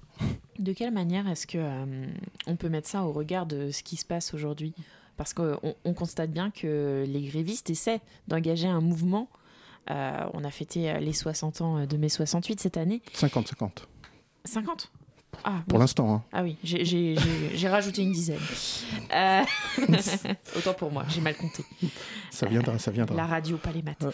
[0.57, 2.07] De quelle manière est-ce que euh,
[2.47, 4.73] on peut mettre ça au regard de ce qui se passe aujourd'hui?
[5.17, 9.29] Parce qu'on on constate bien que les grévistes essaient d'engager un mouvement
[9.89, 13.01] euh, on a fêté euh, les 60 ans de mai 68 cette année.
[13.13, 13.87] 50, 50.
[14.45, 14.91] 50
[15.43, 16.13] ah, Pour l'instant.
[16.13, 16.23] Hein.
[16.33, 18.39] Ah oui, j'ai rajouté une dizaine.
[19.13, 19.41] Euh,
[20.57, 21.63] autant pour moi, j'ai mal compté.
[22.29, 23.15] Ça viendra, ça viendra.
[23.15, 24.05] La radio, pas les maths.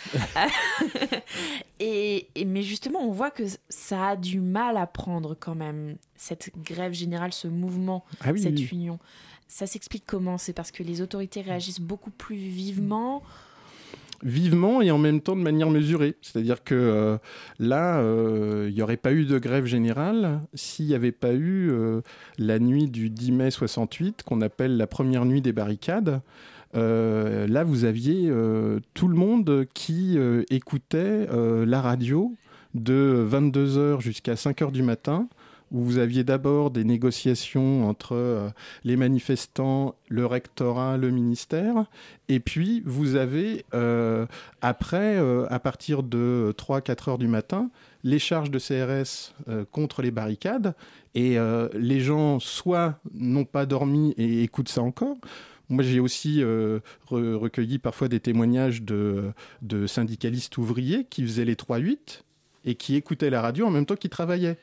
[1.80, 6.51] et, mais justement, on voit que ça a du mal à prendre quand même, cette
[6.58, 8.99] grève générale, ce mouvement, ah cette union.
[9.47, 10.38] Ça s'explique comment?
[10.38, 13.23] C'est parce que les autorités réagissent beaucoup plus vivement
[14.26, 16.16] vivement et en même temps de manière mesurée.
[16.22, 17.18] C'est-à-dire que euh,
[17.60, 21.70] là, euh, il n'y aurait pas eu de grève générale s'il n'y avait pas eu
[21.72, 22.02] euh,
[22.40, 26.22] la nuit du 10 mai 68, qu'on appelle la première nuit des barricades.
[26.74, 28.30] là, vous aviez
[28.94, 30.18] tout le monde qui
[30.50, 32.36] écoutait la radio
[32.74, 35.30] de 22h jusqu'à 5h du matin
[35.76, 38.50] où vous aviez d'abord des négociations entre euh,
[38.86, 41.86] les manifestants, le rectorat, le ministère,
[42.30, 44.26] et puis vous avez euh,
[44.62, 47.70] après, euh, à partir de 3-4 heures du matin,
[48.06, 49.34] les charges de CRS
[49.72, 50.76] contre les barricades,
[51.16, 51.38] et
[51.74, 55.18] les gens soit n'ont pas dormi et écoutent ça encore,
[55.70, 56.44] moi, j'ai aussi
[57.08, 59.32] recueilli parfois des témoignages de,
[59.64, 62.22] de, syndicalistes ouvriers qui faisaient les 3-8
[62.66, 64.60] et qui écoutaient la radio en même temps qu'ils travaillaient.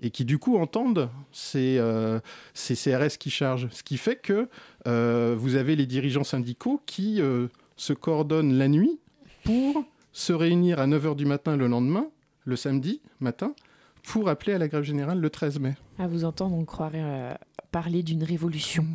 [0.00, 2.20] Et qui du coup entendent ces, euh,
[2.54, 3.68] ces CRS qui chargent.
[3.70, 4.48] Ce qui fait que
[4.86, 8.98] euh, vous avez les dirigeants syndicaux qui euh, se coordonnent la nuit
[9.44, 12.08] pour se réunir à 9h du matin le lendemain,
[12.44, 13.54] le samedi matin,
[14.02, 15.74] pour appeler à la grève générale le 13 mai.
[15.98, 17.38] À vous entendre, on croirait
[17.70, 18.86] parler d'une révolution.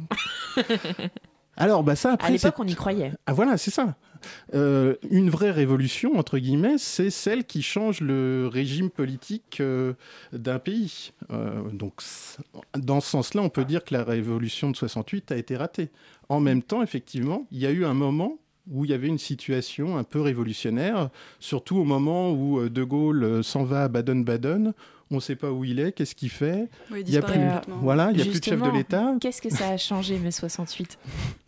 [1.57, 2.27] Alors, bah ça, après.
[2.27, 3.11] à l'époque, on y croyait.
[3.25, 3.95] Ah voilà, c'est ça.
[4.53, 9.93] Euh, une vraie révolution, entre guillemets, c'est celle qui change le régime politique euh,
[10.33, 11.11] d'un pays.
[11.31, 12.01] Euh, donc,
[12.77, 15.89] dans ce sens-là, on peut dire que la révolution de 68 a été ratée.
[16.29, 18.37] En même temps, effectivement, il y a eu un moment
[18.69, 21.09] où il y avait une situation un peu révolutionnaire,
[21.39, 24.73] surtout au moment où De Gaulle s'en va à Baden-Baden.
[25.11, 26.69] On ne sait pas où il est, qu'est-ce qu'il fait.
[26.89, 27.77] Oui, il il y a plus, complètement.
[27.81, 29.13] voilà, il y a plus de chef de l'État.
[29.19, 30.97] Qu'est-ce que ça a changé, mai 68,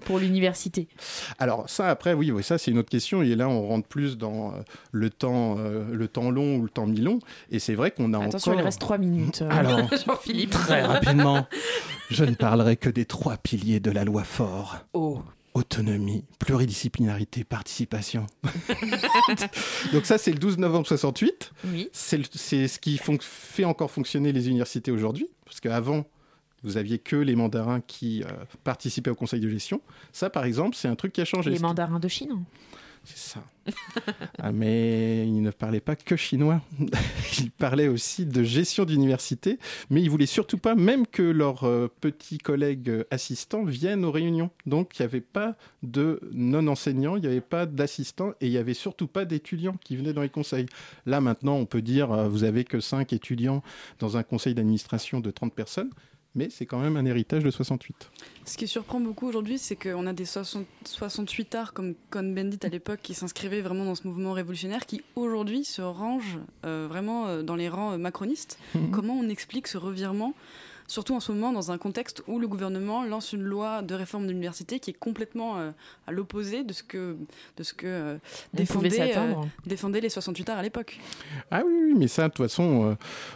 [0.03, 0.87] pour l'université?
[1.39, 3.21] Alors ça, après, oui, oui, ça c'est une autre question.
[3.23, 4.57] Et là, on rentre plus dans euh,
[4.91, 7.19] le temps, euh, le temps long ou le temps mi-long.
[7.51, 8.61] Et c'est vrai qu'on a Attention, encore.
[8.61, 9.41] il reste 3 minutes.
[9.43, 10.49] euh, Alors, Jean-Philippe.
[10.51, 11.47] très rapidement,
[12.11, 14.79] je ne parlerai que des trois piliers de la loi fort.
[14.93, 15.21] Oh.
[15.53, 18.25] Autonomie, pluridisciplinarité, participation.
[19.93, 21.51] Donc ça, c'est le 12 novembre 68.
[21.65, 21.89] Oui.
[21.91, 25.29] C'est ce qui fait encore fonctionner les universités aujourd'hui.
[25.45, 26.05] Parce qu'avant,
[26.63, 28.27] vous aviez que les mandarins qui euh,
[28.63, 29.81] participaient au conseil de gestion.
[30.11, 31.51] Ça, par exemple, c'est un truc qui a changé.
[31.51, 32.43] Les mandarins de Chine.
[33.03, 33.43] C'est ça.
[34.39, 36.61] ah, mais il ne parlait pas que chinois.
[37.39, 41.91] il parlait aussi de gestion d'université, mais il voulait surtout pas même que leurs euh,
[42.01, 44.51] petits collègues euh, assistants viennent aux réunions.
[44.65, 48.57] Donc il n'y avait pas de non-enseignants, il n'y avait pas d'assistants et il n'y
[48.57, 50.67] avait surtout pas d'étudiants qui venaient dans les conseils.
[51.05, 53.63] Là maintenant, on peut dire euh, vous avez que 5 étudiants
[53.99, 55.89] dans un conseil d'administration de 30 personnes,
[56.35, 58.09] mais c'est quand même un héritage de 68.
[58.45, 62.69] Ce qui surprend beaucoup aujourd'hui, c'est qu'on a des 60 68 arts comme Cohn-Bendit à
[62.69, 67.43] l'époque qui s'inscrivaient vraiment dans ce mouvement révolutionnaire qui aujourd'hui se rangent euh, vraiment euh,
[67.43, 68.57] dans les rangs euh, macronistes.
[68.75, 68.91] Mhm.
[68.91, 70.33] Comment on explique ce revirement
[70.87, 74.25] Surtout en ce moment, dans un contexte où le gouvernement lance une loi de réforme
[74.25, 75.71] de l'université qui est complètement euh,
[76.07, 77.15] à l'opposé de ce que,
[77.57, 78.17] de ce que euh,
[78.53, 79.33] défendaient, euh,
[79.65, 80.99] défendaient les 68 arts à l'époque.
[81.51, 82.95] Ah oui, oui, mais ça, de toute façon, euh,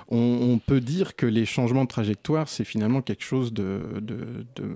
[0.09, 0.17] on,
[0.53, 4.73] on peut dire que les changements de trajectoire, c'est finalement quelque chose de, de- de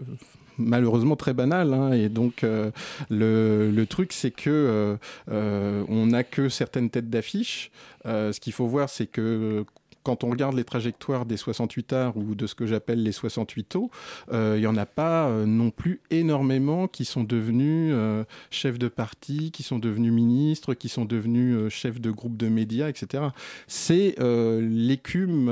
[0.57, 1.73] malheureusement très banal.
[1.73, 1.91] hein.
[1.93, 2.71] et donc, euh,
[3.09, 4.95] le, le truc, c'est que euh,
[5.31, 7.71] euh, on n'a que certaines têtes d'affiche.
[8.05, 9.65] Euh, ce qu'il faut voir, c'est que
[10.03, 13.75] quand on regarde les trajectoires des 68 arts ou de ce que j'appelle les 68
[13.75, 13.89] os,
[14.31, 18.79] euh, il n'y en a pas euh, non plus énormément qui sont devenus euh, chefs
[18.79, 23.25] de parti, qui sont devenus ministres, qui sont devenus chefs de groupe de médias, etc.
[23.67, 24.15] C'est
[24.59, 25.49] l'écume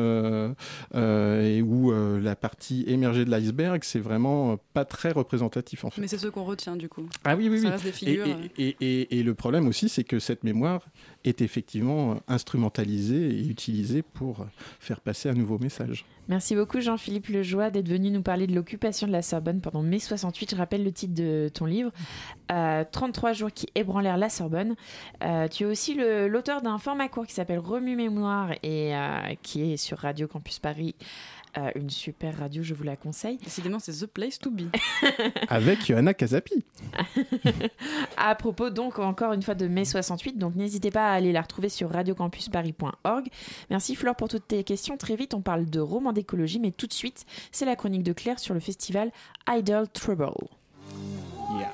[0.95, 6.01] et où la partie émergée de l'iceberg, c'est vraiment pas très représentatif en fait.
[6.01, 7.07] Mais c'est ce qu'on retient du coup.
[7.23, 7.71] Ah oui, oui, Ça oui.
[7.71, 8.25] reste des figures.
[8.57, 10.85] et, et, et- et le problème aussi, c'est que cette mémoire
[11.23, 14.45] est effectivement euh, instrumentalisée et utilisée pour euh,
[14.79, 16.05] faire passer un nouveau message.
[16.29, 19.97] Merci beaucoup Jean-Philippe Lejoie d'être venu nous parler de l'occupation de la Sorbonne pendant mai
[19.97, 20.51] 68.
[20.51, 21.91] Je rappelle le titre de ton livre,
[22.51, 24.75] euh, 33 jours qui ébranlèrent la Sorbonne.
[25.23, 29.73] Euh, tu es aussi l'auteur d'un format court qui s'appelle Remue Mémoire et euh, qui
[29.73, 30.93] est sur Radio Campus Paris.
[31.57, 33.38] Euh, une super radio, je vous la conseille.
[33.38, 34.63] Décidément, c'est The Place to Be.
[35.49, 36.63] Avec Johanna Casapi.
[38.17, 41.41] À propos donc encore une fois de mai 68, donc n'hésitez pas à aller la
[41.41, 43.27] retrouver sur radiocampusparis.org.
[43.69, 44.97] Merci Flore pour toutes tes questions.
[44.97, 48.13] Très vite, on parle de romans d'écologie, mais tout de suite, c'est la chronique de
[48.13, 49.12] Claire sur le festival
[49.49, 50.47] Idle Trouble.
[51.49, 51.65] Hey,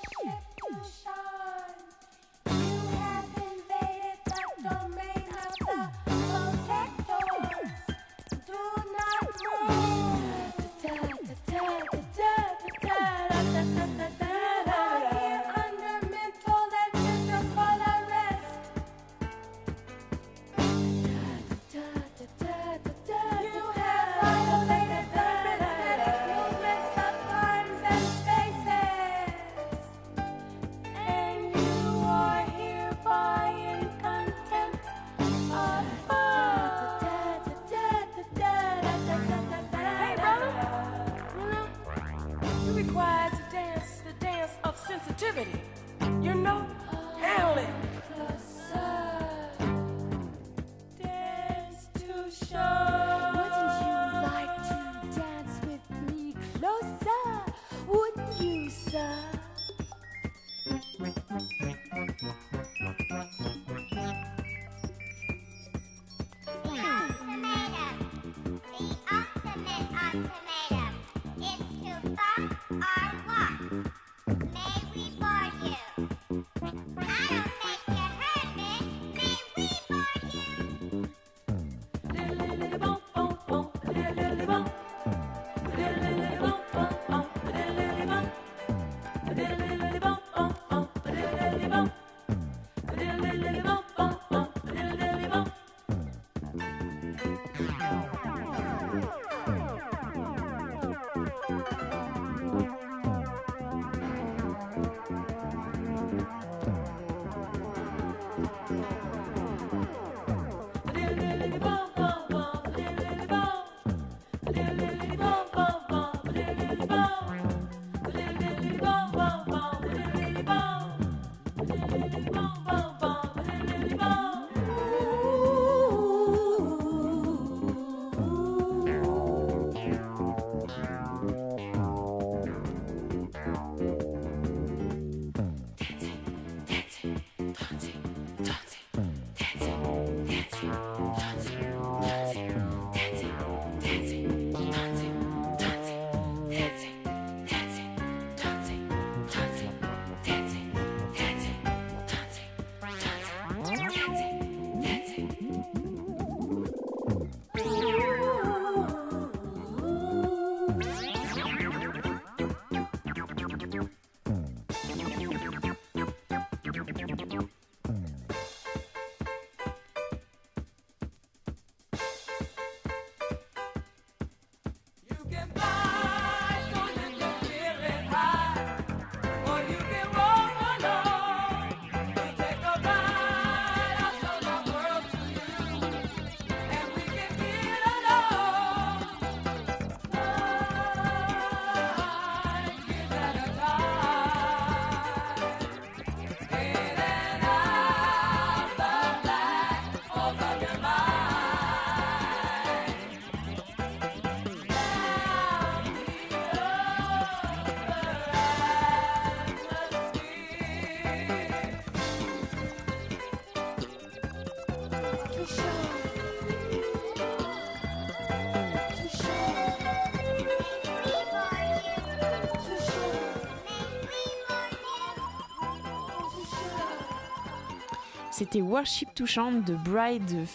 [228.46, 230.46] C'était Worship to Chant de Bride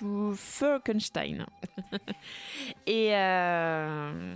[0.00, 1.44] F- Frankenstein.
[2.86, 4.34] Et euh,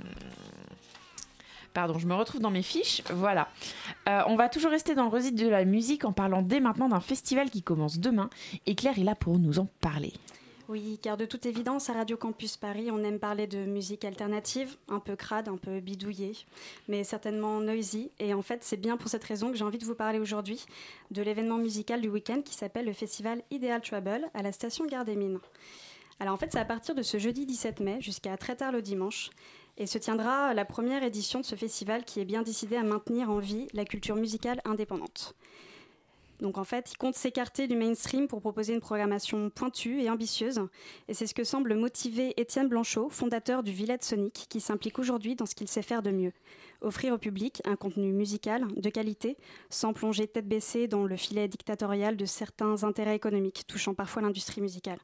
[1.72, 3.00] Pardon, je me retrouve dans mes fiches.
[3.10, 3.48] Voilà.
[4.06, 6.90] Euh, on va toujours rester dans le registre de la musique en parlant dès maintenant
[6.90, 8.28] d'un festival qui commence demain.
[8.66, 10.12] Et Claire est là pour nous en parler.
[10.70, 14.76] Oui, car de toute évidence, à Radio Campus Paris, on aime parler de musique alternative,
[14.86, 16.36] un peu crade, un peu bidouillée,
[16.86, 18.12] mais certainement noisy.
[18.20, 20.64] Et en fait, c'est bien pour cette raison que j'ai envie de vous parler aujourd'hui
[21.10, 25.04] de l'événement musical du week-end qui s'appelle le festival Ideal Trouble à la station Gare
[25.04, 25.40] des Mines.
[26.20, 28.80] Alors en fait, c'est à partir de ce jeudi 17 mai jusqu'à très tard le
[28.80, 29.30] dimanche.
[29.76, 33.28] Et se tiendra la première édition de ce festival qui est bien décidé à maintenir
[33.28, 35.34] en vie la culture musicale indépendante.
[36.40, 40.60] Donc en fait, il compte s'écarter du mainstream pour proposer une programmation pointue et ambitieuse.
[41.08, 45.36] Et c'est ce que semble motiver Étienne Blanchot, fondateur du Villette Sonic, qui s'implique aujourd'hui
[45.36, 46.32] dans ce qu'il sait faire de mieux.
[46.80, 49.36] Offrir au public un contenu musical de qualité,
[49.68, 54.62] sans plonger tête baissée dans le filet dictatorial de certains intérêts économiques, touchant parfois l'industrie
[54.62, 54.98] musicale.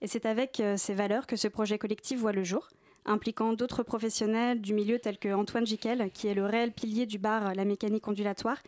[0.00, 2.68] Et c'est avec euh, ces valeurs que ce projet collectif voit le jour,
[3.04, 7.18] impliquant d'autres professionnels du milieu tels que Antoine Jiquel, qui est le réel pilier du
[7.18, 8.62] bar La Mécanique Ondulatoire,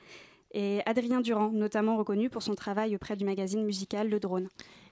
[0.58, 4.48] et Adrien Durand, notamment reconnu pour son travail auprès du magazine musical Le Drone.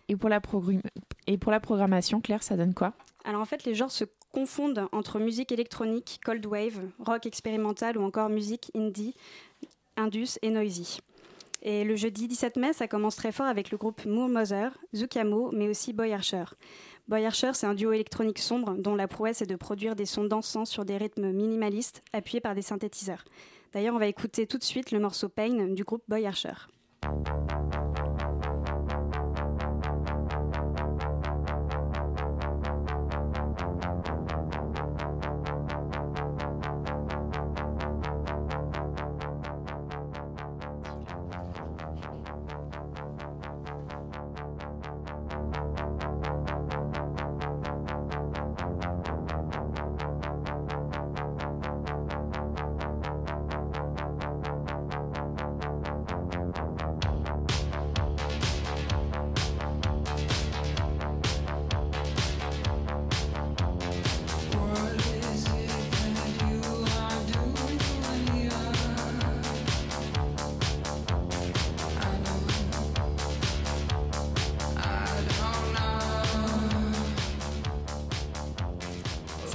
[0.09, 0.83] Et pour la, progr-
[1.27, 2.92] et pour la programmation, Claire, ça donne quoi?
[3.24, 8.03] Alors en fait, les genres se confondent entre musique électronique, cold wave, rock expérimental ou
[8.03, 9.14] encore musique indie,
[9.96, 10.98] indus et noisy.
[11.62, 15.50] Et le jeudi 17 mai, ça commence très fort avec le groupe Moore Mother, Zucamo,
[15.53, 16.44] mais aussi Boy Archer.
[17.09, 20.24] Boy Archer, c'est un duo électronique sombre dont la prouesse est de produire des sons
[20.24, 23.24] dansants sur des rythmes minimalistes appuyés par des synthétiseurs.
[23.74, 26.54] D'ailleurs, on va écouter tout de suite le morceau Pain du groupe Boy Archer.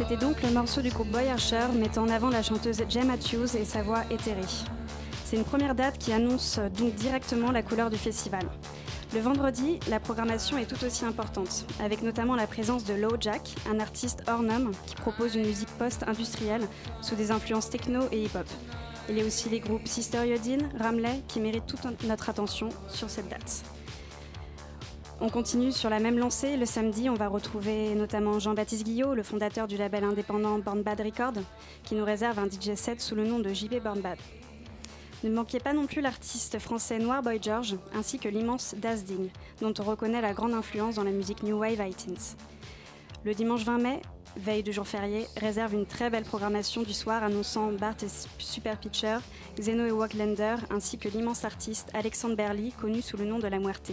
[0.09, 3.55] C'était donc le morceau du groupe Boy Archer mettant en avant la chanteuse Jay Matthews
[3.55, 4.41] et sa voix éthérée.
[5.23, 8.41] C'est une première date qui annonce donc directement la couleur du festival.
[9.13, 13.53] Le vendredi, la programmation est tout aussi importante, avec notamment la présence de Low Jack,
[13.71, 14.41] un artiste hors
[14.87, 16.67] qui propose une musique post-industrielle
[17.03, 18.47] sous des influences techno et hip-hop.
[19.09, 23.11] Il y a aussi les groupes Sister Yodine, Ramley qui méritent toute notre attention sur
[23.11, 23.63] cette date.
[25.21, 26.55] On continue sur la même lancée.
[26.55, 31.01] Le samedi, on va retrouver notamment Jean-Baptiste Guillot, le fondateur du label indépendant Born Bad
[31.01, 31.33] Record,
[31.83, 34.17] qui nous réserve un DJ set sous le nom de JB Born Bad.
[35.25, 39.29] Ne manquez pas non plus l'artiste français Noir Boy George, ainsi que l'immense Daz Ding,
[39.59, 42.37] dont on reconnaît la grande influence dans la musique New Wave iTunes.
[43.25, 44.01] Le dimanche 20 mai,
[44.37, 48.07] veille de jour férié, réserve une très belle programmation du soir annonçant Bart et
[48.37, 49.17] Super Pitcher,
[49.59, 53.59] Xeno et Walklander, ainsi que l'immense artiste Alexandre Berly, connu sous le nom de La
[53.59, 53.91] Muerte.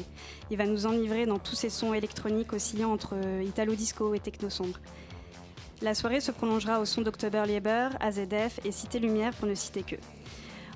[0.50, 3.14] Il va nous enivrer dans tous ces sons électroniques oscillant entre
[3.44, 4.78] Italo Disco et Techno Sombre.
[5.82, 9.82] La soirée se prolongera au son d'October Lieber, AZF et Cité Lumière pour ne citer
[9.82, 9.96] que.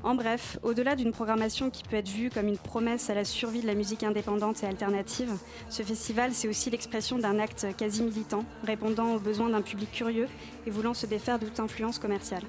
[0.03, 3.61] En bref, au-delà d'une programmation qui peut être vue comme une promesse à la survie
[3.61, 5.31] de la musique indépendante et alternative,
[5.69, 10.27] ce festival, c'est aussi l'expression d'un acte quasi militant, répondant aux besoins d'un public curieux
[10.67, 12.43] et voulant se défaire toute influence commerciale.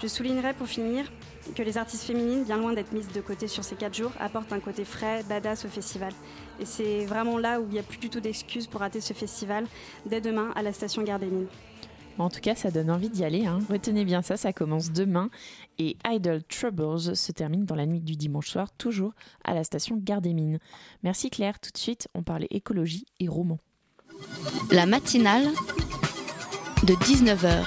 [0.00, 1.12] Je soulignerai pour finir
[1.54, 4.52] que les artistes féminines, bien loin d'être mises de côté sur ces quatre jours, apportent
[4.54, 6.12] un côté frais, badass au festival.
[6.58, 9.12] Et c'est vraiment là où il n'y a plus du tout d'excuses pour rater ce
[9.12, 9.66] festival,
[10.06, 11.48] dès demain à la station Gare des Mines.
[12.18, 13.46] En tout cas, ça donne envie d'y aller.
[13.46, 13.58] hein.
[13.68, 15.30] Retenez bien ça, ça commence demain.
[15.78, 19.12] Et Idle Troubles se termine dans la nuit du dimanche soir, toujours
[19.44, 20.58] à la station Gare des Mines.
[21.02, 21.58] Merci Claire.
[21.58, 23.58] Tout de suite, on parlait écologie et roman.
[24.70, 25.48] La matinale
[26.84, 27.64] de 19h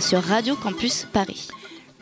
[0.00, 1.48] sur Radio Campus Paris.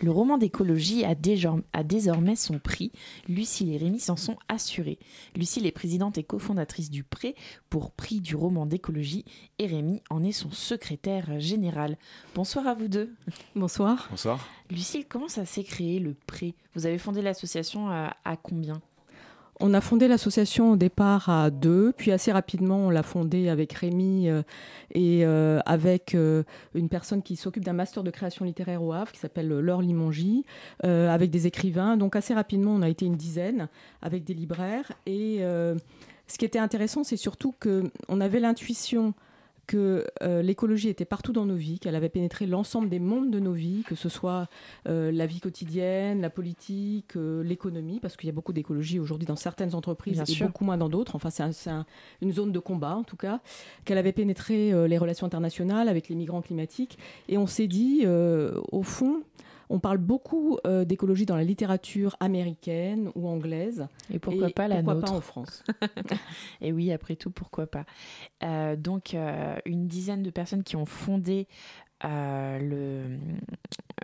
[0.03, 2.92] Le roman d'écologie a, désormais son prix.
[3.28, 4.99] Lucille et Rémi s'en sont assurés.
[5.34, 7.34] Lucille est présidente et cofondatrice du Pré
[7.70, 9.24] pour prix du roman d'écologie
[9.59, 11.97] et Rémi en est son secrétaire général.
[12.34, 13.14] Bonsoir à vous deux.
[13.55, 14.09] Bonsoir.
[14.11, 14.47] Bonsoir.
[14.70, 16.55] Lucille, comment ça s'est créé le Pré?
[16.74, 18.82] Vous avez fondé l'association à, à combien?
[19.59, 23.73] On a fondé l'association au départ à deux, puis assez rapidement on l'a fondée avec
[23.73, 24.43] Rémi euh,
[24.93, 26.43] et euh, avec euh,
[26.75, 30.45] une personne qui s'occupe d'un master de création littéraire au Havre qui s'appelle Laure Limongi,
[30.83, 31.97] avec des écrivains.
[31.97, 33.69] Donc assez rapidement on a été une dizaine
[34.03, 34.93] avec des libraires.
[35.07, 39.15] Et ce qui était intéressant c'est surtout qu'on avait l'intuition
[39.67, 43.41] que euh, l'écologie était partout dans nos vies, qu'elle avait pénétré l'ensemble des mondes de
[43.41, 44.49] nos vies, que ce soit
[44.89, 49.27] euh, la vie quotidienne, la politique, euh, l'économie, parce qu'il y a beaucoup d'écologie aujourd'hui
[49.27, 50.47] dans certaines entreprises Bien et sûr.
[50.47, 51.17] beaucoup moins dans d'autres.
[51.17, 51.87] Enfin, c'est un- c'est un-
[52.23, 53.41] une zone de combat en tout cas,
[53.85, 56.99] qu'elle avait pénétré les relations internationales avec les migrants climatiques.
[57.29, 59.23] Et on s'est dit, au fond,
[59.69, 63.87] on parle beaucoup euh, d'écologie dans la littérature américaine ou anglaise.
[64.11, 65.64] Et pourquoi pas la pourquoi nôtre pas en France?
[66.61, 67.85] Et oui, après tout, pourquoi pas?
[68.43, 71.49] Euh, donc, euh, une dizaine de personnes qui ont fondé
[72.05, 73.16] euh,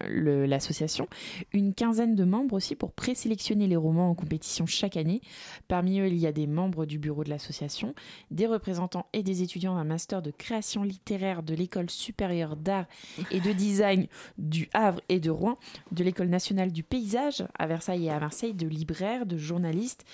[0.08, 1.08] l'association,
[1.52, 5.20] une quinzaine de membres aussi pour présélectionner les romans en compétition chaque année.
[5.68, 7.94] Parmi eux, il y a des membres du bureau de l'association,
[8.30, 12.86] des représentants et des étudiants d'un master de création littéraire de l'école supérieure d'art
[13.30, 14.06] et de design
[14.38, 15.58] du Havre et de Rouen,
[15.92, 20.04] de l'école nationale du paysage à Versailles et à Marseille, de libraires, de journalistes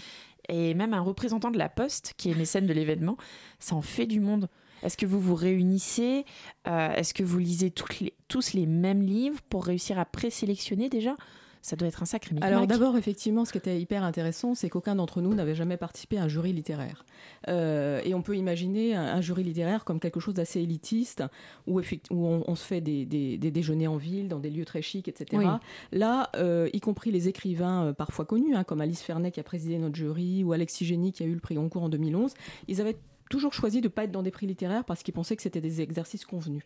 [0.48, 3.16] et même un représentant de la Poste qui est mécène de l'événement.
[3.58, 4.48] Ça en fait du monde.
[4.82, 6.24] Est-ce que vous vous réunissez
[6.66, 10.88] Euh, Est-ce que vous lisez toutes les- tous les mêmes livres pour réussir à présélectionner
[10.88, 11.16] déjà?
[11.60, 12.48] Ça doit être un sacré micmac.
[12.50, 16.16] Alors d'abord, effectivement, ce qui était hyper intéressant, c'est qu'aucun d'entre nous n'avait jamais participé
[16.16, 17.04] à un jury littéraire.
[17.48, 21.24] Euh, et on peut imaginer un, un jury littéraire comme quelque chose d'assez élitiste,
[21.66, 24.82] où, on, on se fait des, des- des déjeuners en ville, dans des lieux très
[24.82, 25.26] chics, etc.
[25.36, 25.98] Oui.
[25.98, 29.44] Là, euh, y compris les écrivains euh, parfois connus, hein, comme Alice Fernet qui a
[29.44, 32.34] présidé notre jury, ou Alexis Génie qui a eu le prix Goncourt en 2011,
[32.68, 32.96] ils avaient
[33.28, 35.60] toujours choisi de ne pas être dans des prix littéraires parce qu'ils pensaient que c'était
[35.60, 36.62] des exercices convenus.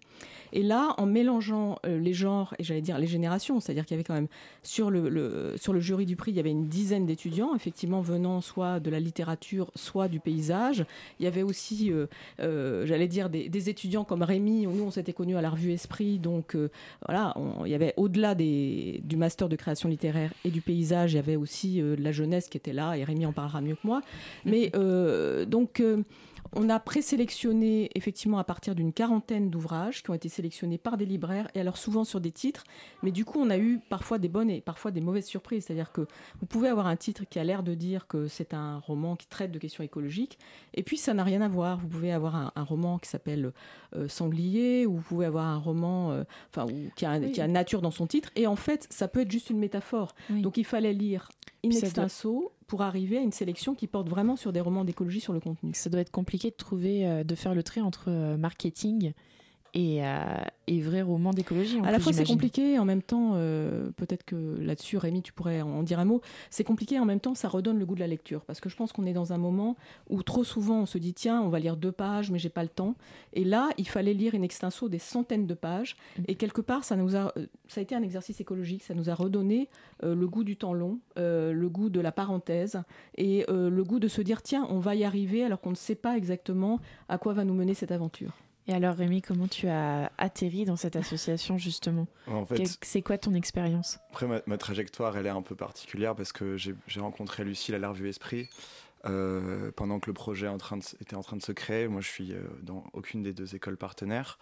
[0.53, 3.99] Et là, en mélangeant euh, les genres et j'allais dire les générations, c'est-à-dire qu'il y
[3.99, 4.29] avait quand même
[4.63, 8.41] sur le, sur le jury du prix, il y avait une dizaine d'étudiants, effectivement venant
[8.41, 10.85] soit de la littérature, soit du paysage.
[11.19, 12.07] Il y avait aussi, euh,
[12.41, 14.67] euh, j'allais dire, des, étudiants comme Rémi.
[14.67, 16.57] Nous, on s'était connus à la revue Esprit, donc
[17.07, 17.35] voilà,
[17.65, 21.37] il y avait au-delà du master de création littéraire et du paysage, il y avait
[21.37, 24.03] aussi de la jeunesse qui était là, et Rémi en parlera mieux que moi.
[24.45, 24.73] Mais
[25.47, 25.81] donc.
[26.55, 31.07] On a présélectionné effectivement à partir d'une quarantaine d'ouvrages qui ont été sélectionnés par des
[31.07, 32.65] libraires et alors souvent sur des titres,
[33.03, 35.65] mais du coup on a eu parfois des bonnes et parfois des mauvaises surprises.
[35.67, 36.03] C'est-à-dire que
[36.41, 39.27] vous pouvez avoir un titre qui a l'air de dire que c'est un roman qui
[39.29, 40.39] traite de questions écologiques
[40.75, 41.79] et puis ça n'a rien à voir.
[41.79, 43.53] Vous pouvez avoir un, un roman qui s'appelle
[43.97, 47.33] euh, Sanglier ou vous pouvez avoir un roman euh, enfin, qui, a, un- Oui.
[47.33, 50.15] qui a nature dans son titre et en fait ça peut être juste une métaphore.
[50.31, 51.31] Donc il fallait lire
[51.65, 55.35] in extenso pour arriver à une sélection qui porte vraiment sur des romans d'écologie sur
[55.35, 55.73] le contenu.
[55.75, 59.13] Ça doit être compliqué de trouver, euh, de faire le trait entre euh, marketing
[59.75, 60.25] et, euh,
[60.67, 61.79] et vrai roman d'écologie.
[61.79, 65.33] À la plus, fois, c'est compliqué, en même temps, euh, peut-être que là-dessus, Rémi, tu
[65.33, 66.21] pourrais en dire un mot.
[66.51, 68.45] C'est compliqué, en même temps, ça redonne le goût de la lecture.
[68.45, 69.77] Parce que je pense qu'on est dans un moment
[70.11, 72.63] où trop souvent, on se dit tiens, on va lire deux pages, mais j'ai pas
[72.63, 72.97] le temps.
[73.33, 75.97] Et là, il fallait lire in extenso des centaines de pages.
[76.29, 78.83] Et quelque part, ça, nous a, euh, ça a été un exercice écologique.
[78.83, 79.69] Ça nous a redonné
[80.03, 82.83] euh, le goût du temps long, le goût de la parenthèse,
[83.17, 85.95] et le goût de se dire tiens, on va y arriver alors qu'on ne sait
[85.95, 88.33] pas exactement à quoi va nous mener cette aventure.
[88.69, 92.07] Et alors Rémi, comment tu as atterri dans cette association justement?
[92.29, 93.99] En fait- C'est quoi ton expérience?
[94.11, 97.79] Après, ma, ma trajectoire, elle est un peu particulière parce que j'ai rencontré Lucille à
[97.79, 98.49] la revue Esprit
[99.05, 101.89] euh, pendant que le projet en train de s- était en train de se créer.
[101.89, 104.39] Moi, je suis euh, dans aucune des deux écoles partenaires.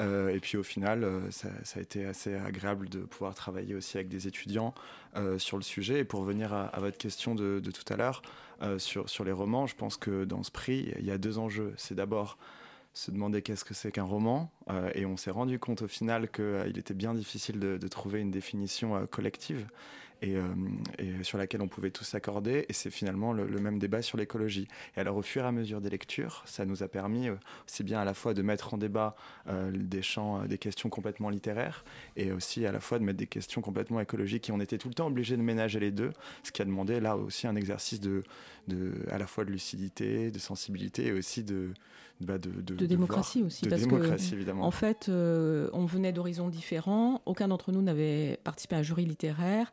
[0.00, 3.96] Euh, et puis, au final, ça, ça a été assez agréable de pouvoir travailler aussi
[3.96, 4.74] avec des étudiants
[5.16, 6.00] euh, sur le sujet.
[6.00, 8.20] Et pour venir à, à votre question de, de tout à l'heure
[8.76, 11.72] sur, sur les romans, je pense que dans ce prix, il y a deux enjeux.
[11.78, 12.36] C'est d'abord
[12.94, 14.50] se demander qu'est-ce que c'est qu'un roman.
[14.70, 18.30] euh, et on s'est rendu compte au final qu'il était bien difficile de, trouver une
[18.30, 19.66] définition euh, collective
[20.22, 22.64] et, euh, sur laquelle on pouvait tous s'accorder.
[22.68, 24.68] Et c'est finalement le, même débat sur l'écologie.
[24.96, 27.36] Et alors au fur et à mesure des lectures, ça nous a permis euh,
[27.68, 29.16] aussi bien à la fois de mettre en débat
[29.48, 31.84] euh, des champs, euh, des questions complètement littéraires,
[32.16, 34.48] et aussi à la fois de mettre des questions complètement écologiques.
[34.48, 36.12] Et on était tout le temps obligé de ménager les deux,
[36.42, 38.22] ce qui a demandé là aussi un exercice de
[39.10, 41.72] à la fois de lucidité, de sensibilité et aussi de
[42.24, 43.64] bah, de, de, de de démocratie aussi.
[43.64, 44.64] de parce démocratie que, évidemment.
[44.64, 47.20] En fait, euh, on venait d'horizons différents.
[47.26, 49.70] Aucun d'entre nous n'avait participé à un jury littéraire.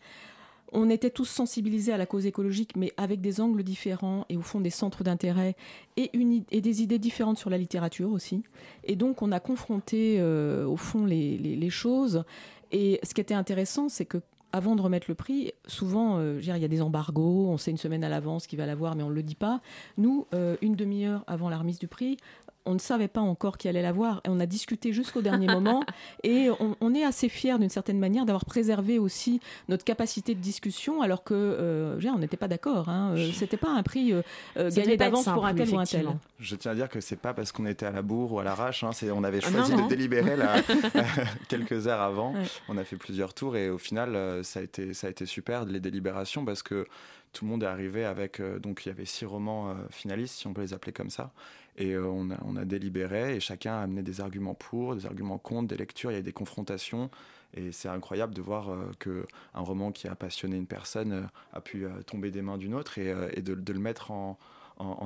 [0.71, 4.41] On était tous sensibilisés à la cause écologique, mais avec des angles différents et au
[4.41, 5.55] fond des centres d'intérêt
[5.97, 8.43] et, une et des idées différentes sur la littérature aussi.
[8.83, 12.23] Et donc, on a confronté euh, au fond les, les- les choses.
[12.71, 14.19] Et ce qui était intéressant, c'est que
[14.51, 17.77] avant de remettre le prix, souvent, euh, il y a des embargos, on sait une
[17.77, 19.61] semaine à l'avance qui va l'avoir, mais on ne le dit pas.
[19.97, 22.17] Nous, euh, une demi-heure avant la remise du prix,
[22.65, 25.83] on ne savait pas encore qui allait l'avoir et on a discuté jusqu'au dernier moment
[26.23, 29.39] et on, on est assez fiers d'une certaine manière d'avoir préservé aussi
[29.69, 32.89] notre capacité de discussion alors que euh, je veux dire, on n'était pas d'accord.
[32.89, 33.13] Hein.
[33.15, 34.21] Euh, C'était pas un prix euh,
[34.57, 36.07] euh, gagné d'avance pour un tel ou un tel.
[36.39, 38.43] Je tiens à dire que c'est pas parce qu'on était à la bourre ou à
[38.43, 39.83] l'arrache, hein, on avait Ah, choisi non, non.
[39.85, 40.55] de délibérer là,
[41.47, 42.33] quelques heures avant.
[42.33, 42.43] Ouais.
[42.67, 45.65] On a fait plusieurs tours et au final, ça a été, ça a été super
[45.65, 46.85] les délibérations parce que
[47.31, 48.39] tout le monde est arrivé avec.
[48.39, 51.09] euh, donc il y avait six romans euh, finalistes, si on peut les appeler comme
[51.11, 51.31] ça.
[51.79, 55.69] Et euh, on, a, délibéré et chacun a amené des arguments pour, des arguments contre,
[55.69, 57.09] des lectures, il y a eu des confrontations.
[57.53, 61.23] Et c'est incroyable de voir euh, que un roman qui a passionné une personne euh,
[61.53, 64.37] a pu euh, tomber des mains d'une autre et, de, le mettre en,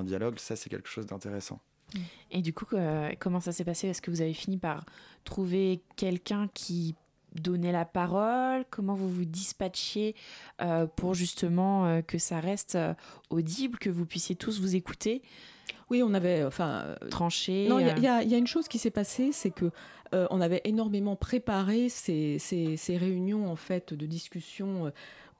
[0.03, 0.37] dialogue.
[0.39, 1.59] Ça, c'est quelque chose d'intéressant.
[2.31, 2.65] Et du coup,
[3.19, 3.87] comment ça s'est passé?
[3.87, 4.85] Est-ce que vous avez fini par
[5.23, 6.95] trouver quelqu'un qui
[7.35, 8.65] donnait la parole?
[8.69, 10.15] Comment vous vous dispatchiez
[10.95, 12.77] pour justement que ça reste
[13.29, 15.21] audible, que vous puissiez tous vous écouter?
[15.89, 17.67] Oui, on avait enfin euh, tranché.
[17.67, 18.89] Non, il y, a- euh, il y a- il y a une chose qui s'est
[18.91, 19.69] passée, c'est que
[20.13, 24.91] euh, on avait énormément préparé ces, ces- ces réunions en fait de discussion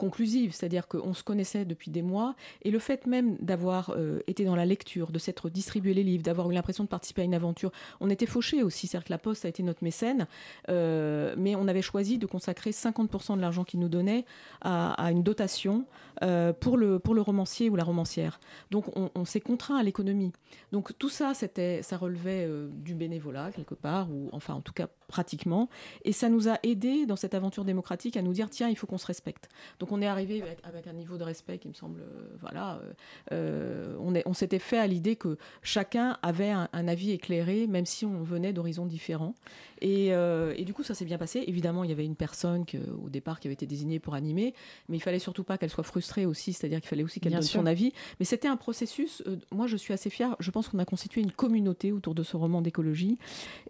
[0.04, 4.44] conclusives, c'est-à-dire qu'on se connaissait depuis des mois et le fait même d'avoir euh, été
[4.44, 7.34] dans la lecture, de s'être distribué les livres, d'avoir eu l'impression de participer à une
[7.34, 10.28] aventure, on était fauchés aussi, c'est-à-dire que la Poste a été notre mécène,
[10.68, 14.26] euh, mais on avait choisi de consacrer 50% de l'argent qu'il nous donnait
[14.60, 15.86] à, une dotation
[16.22, 18.42] euh, pour, le, pour le romancier ou la romancière.
[18.72, 20.34] Donc on, s'est contraint à l'économie.
[20.74, 24.88] Donc tout ça, c'était, ça relevait du bénévolat quelque part, ou enfin en tout cas
[25.08, 25.70] pratiquement,
[26.04, 28.88] et ça nous a aidé dans cette aventure démocratique à nous dire tiens, il faut
[28.88, 29.48] qu'on se respecte.
[29.94, 32.94] On est arrivé avec, avec un niveau de respect qui me semble, euh, voilà, euh,
[33.32, 37.68] euh, on, est- on s'était fait à l'idée que chacun avait un, un avis éclairé,
[37.68, 39.36] même si on venait d'horizons différents.
[39.82, 41.44] Et, et du coup, ça s'est bien passé.
[41.46, 44.54] Évidemment, il y avait une personne que, au départ qui avait été désignée pour animer,
[44.88, 47.42] mais il fallait surtout pas qu'elle soit frustrée aussi, c'est-à-dire qu'il fallait aussi qu'elle donne
[47.42, 47.60] sûr.
[47.60, 47.92] son avis.
[48.18, 49.22] Mais c'était un processus.
[49.52, 50.38] moi, je suis assez fière.
[50.40, 53.18] Je pense qu'on a constitué une communauté autour de ce roman d'écologie.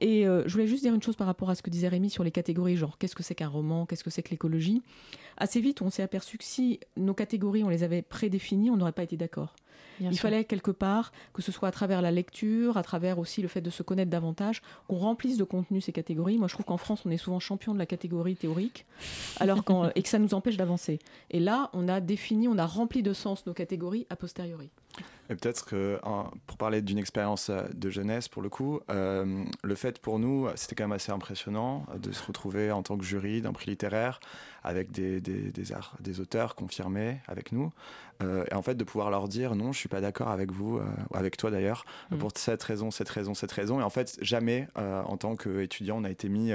[0.01, 2.11] Et euh, je voulais juste dire une chose par rapport à ce que disait Rémi
[2.11, 4.83] sur les catégories, genre qu'est-ce que c'est qu'un roman, qu'est-ce que c'est que l'écologie?
[5.37, 8.91] Assez vite, on s'est aperçu que si nos catégories, on les avait prédéfinies, on n'aurait
[8.91, 9.55] pas été d'accord.
[9.99, 10.23] Bien Il sûr.
[10.23, 13.61] fallait quelque part, que ce soit à travers la lecture, à travers aussi le fait
[13.61, 16.37] de se connaître davantage, qu'on remplisse de contenu ces catégories.
[16.37, 18.85] Moi, je trouve qu'en France, on est souvent champion de la catégorie théorique,
[19.39, 19.63] alors
[19.95, 20.99] et que ça nous empêche d'avancer.
[21.29, 24.69] Et là, on a défini, on a rempli de sens nos catégories a posteriori.
[25.29, 29.45] Et peut-être que, un- pour parler d'une expérience euh, de jeunesse, pour le coup, euh,
[29.63, 32.97] le fait pour nous, c'était quand même assez impressionnant euh, de se retrouver en tant
[32.97, 34.19] que jury d'un prix littéraire
[34.65, 37.71] avec des, des, des, auteurs confirmés avec nous.
[38.21, 40.77] Euh, et en fait, de pouvoir leur dire non, je suis pas d'accord avec vous,
[40.77, 42.17] euh, avec toi d'ailleurs, Mm.
[42.17, 43.79] pour cette raison, cette raison, cette raison.
[43.79, 46.51] Et en fait, jamais, en tant qu'étudiant, on a été mis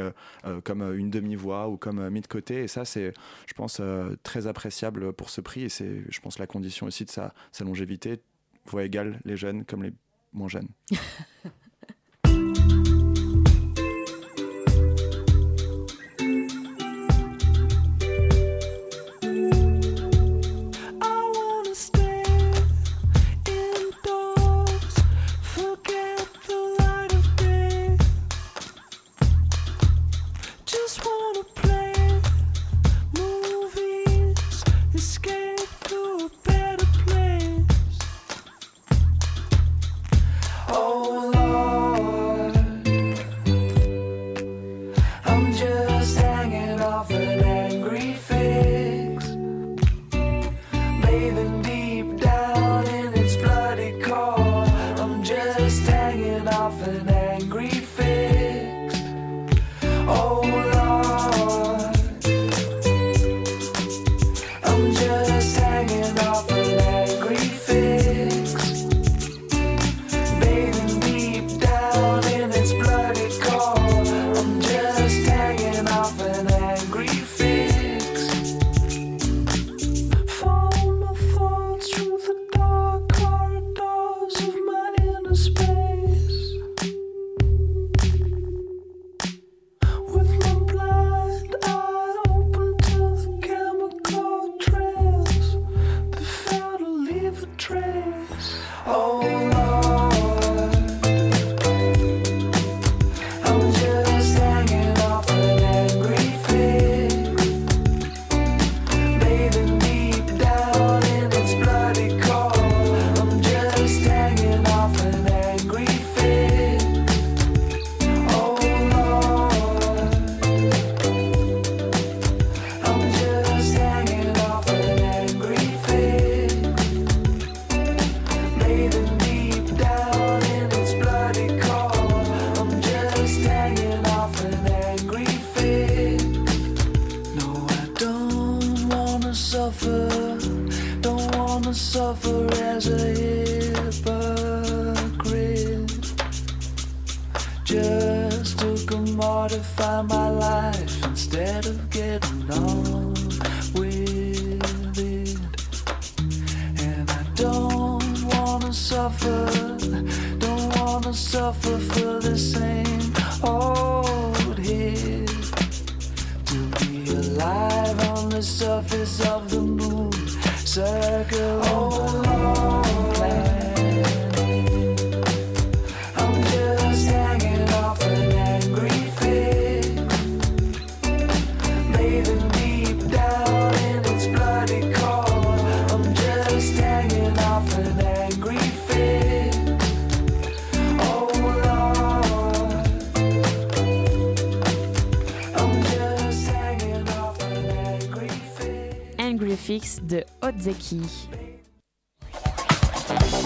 [0.64, 2.62] comme une demi-voix ou comme mis de côté.
[2.64, 3.12] Et ça, c'est,
[3.47, 3.80] je pense,
[4.22, 5.62] très appréciable pour ce prix.
[5.64, 8.20] Et c'est, je pense, la condition aussi de sa, sa longévité
[8.68, 9.92] voix égale les jeunes comme les
[10.32, 10.68] moins jeunes.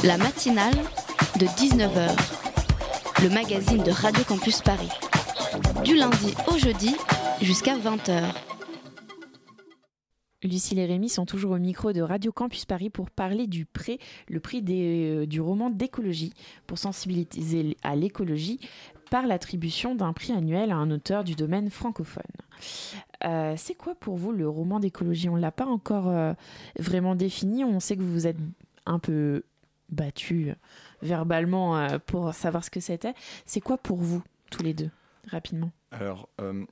[0.02, 0.74] La matinale
[1.38, 2.16] de 19h,
[3.22, 4.88] le magazine de Radio Campus Paris.
[5.84, 6.96] Du lundi au jeudi
[7.42, 8.32] jusqu'à 20h.
[10.42, 13.98] Lucille et Rémi sont toujours au micro de Radio Campus Paris pour parler du prix,
[14.28, 16.32] le prix euh, du roman d'écologie,
[16.66, 18.58] pour sensibiliser à l'écologie
[19.12, 22.22] par l'attribution d'un prix annuel à un auteur du domaine francophone.
[23.26, 25.28] Euh, c'est quoi pour vous le roman d'écologie?
[25.28, 26.32] On ne l'a pas encore euh,
[26.78, 27.62] vraiment défini.
[27.62, 28.38] On sait que vous vous êtes
[28.86, 29.42] un peu
[29.90, 30.54] battu euh,
[31.02, 33.12] verbalement pour savoir ce que c'était.
[33.44, 34.88] C'est quoi pour vous, tous les deux,
[35.26, 35.72] rapidement?
[35.94, 36.64] Alors, euh,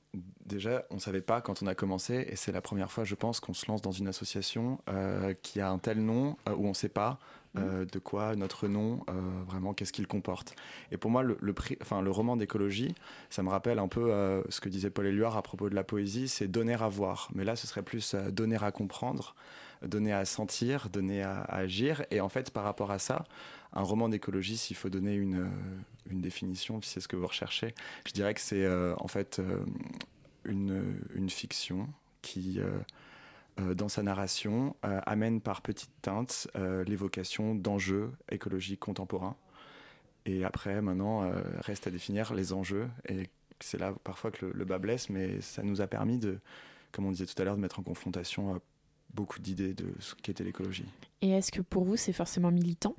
[0.45, 3.13] déjà, on ne savait pas quand on a commencé, et c'est la première fois, je
[3.13, 6.65] pense, qu'on se lance dans une association euh, qui a un tel nom euh, où
[6.65, 7.19] on ne sait pas
[7.55, 9.05] euh, de quoi notre nom,
[9.45, 10.55] vraiment, qu'est-ce qu'il comporte.
[10.91, 12.95] Et pour moi, le, le, prix- enfin, le roman d'écologie,
[13.29, 14.11] ça me rappelle un peu
[14.49, 17.29] ce que disait Paul Éluard à propos de la poésie, c'est donner à voir.
[17.35, 19.35] Mais là, ce serait plus donner à comprendre,
[19.85, 22.03] donner à sentir, donner à, agir.
[22.11, 23.25] Et en fait, par rapport à ça,
[23.73, 25.49] un roman d'écologie, s'il faut donner une, euh,
[26.09, 27.73] une définition, si c'est ce que vous recherchez,
[28.05, 29.63] je dirais que c'est euh, en fait euh,
[30.45, 31.87] une, fiction
[32.21, 32.59] qui,
[33.57, 36.47] dans sa narration, amène par petites teintes
[36.85, 39.35] l'évocation d'enjeux écologiques contemporains.
[40.25, 42.89] Et après, maintenant, reste à définir les enjeux.
[43.07, 43.29] Et
[43.59, 46.39] c'est là parfois que le, le bas blesse, mais ça nous a permis de,
[46.91, 48.61] comme on disait tout à l'heure, de mettre en confrontation
[49.13, 50.85] beaucoup d'idées de ce qu'était l'écologie.
[51.21, 52.95] Et est-ce que pour vous c'est forcément militant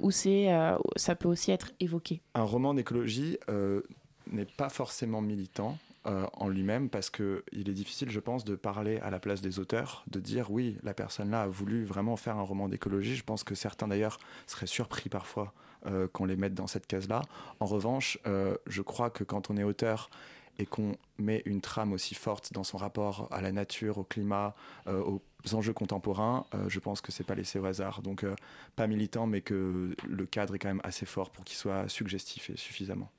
[0.00, 2.20] ou c'est euh, ça peut aussi être évoqué?
[2.34, 3.82] Un roman d'écologie euh,
[4.30, 8.56] n'est pas forcément militant euh, en lui-même parce que il est difficile, je pense, de
[8.56, 12.16] parler à la place des auteurs, de dire oui, la personne là a voulu vraiment
[12.16, 13.14] faire un roman d'écologie.
[13.14, 14.18] Je pense que certains d'ailleurs
[14.48, 15.54] seraient surpris parfois
[15.86, 17.22] euh, qu'on les mette dans cette case-là.
[17.60, 20.10] En revanche, euh, je crois que quand on est auteur
[20.58, 24.56] et qu'on met une trame aussi forte dans son rapport à la nature, au climat,
[24.86, 25.22] aux
[25.52, 28.02] enjeux contemporains, euh, je pense que c'est pas laissé au hasard.
[28.02, 28.34] Donc euh,
[28.76, 32.50] pas militant, mais que le cadre est quand même assez fort pour qu'il soit suggestif
[32.50, 33.10] et suffisamment.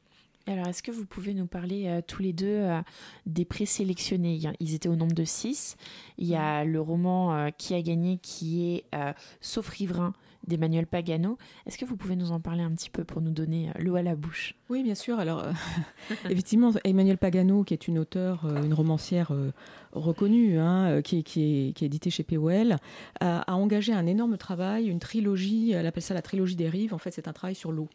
[0.45, 2.81] Alors, est-ce que vous pouvez nous parler euh, tous les deux euh,
[3.25, 4.41] des présélectionnés?
[4.59, 5.77] Ils étaient au nombre de six.
[6.17, 10.13] Il y a le roman euh, qui a gagné, qui est euh, Sauf riverain
[10.47, 11.37] d'Emmanuel Pagano.
[11.65, 13.95] Est-ce que vous pouvez nous en parler un petit peu pour nous donner euh, l'eau
[13.95, 14.55] à la bouche?
[14.69, 15.19] Oui, bien sûr.
[15.19, 15.51] Alors, euh,
[16.29, 19.31] effectivement, Emmanuel Pagano, qui est une auteure, euh, une romancière
[19.91, 22.77] reconnue, hein, qui, est, qui, est, qui est éditée chez POL,
[23.19, 26.93] a, a engagé un énorme travail, une trilogie, elle appelle ça la trilogie des rives.
[26.93, 27.87] En fait, c'est un travail sur l'eau.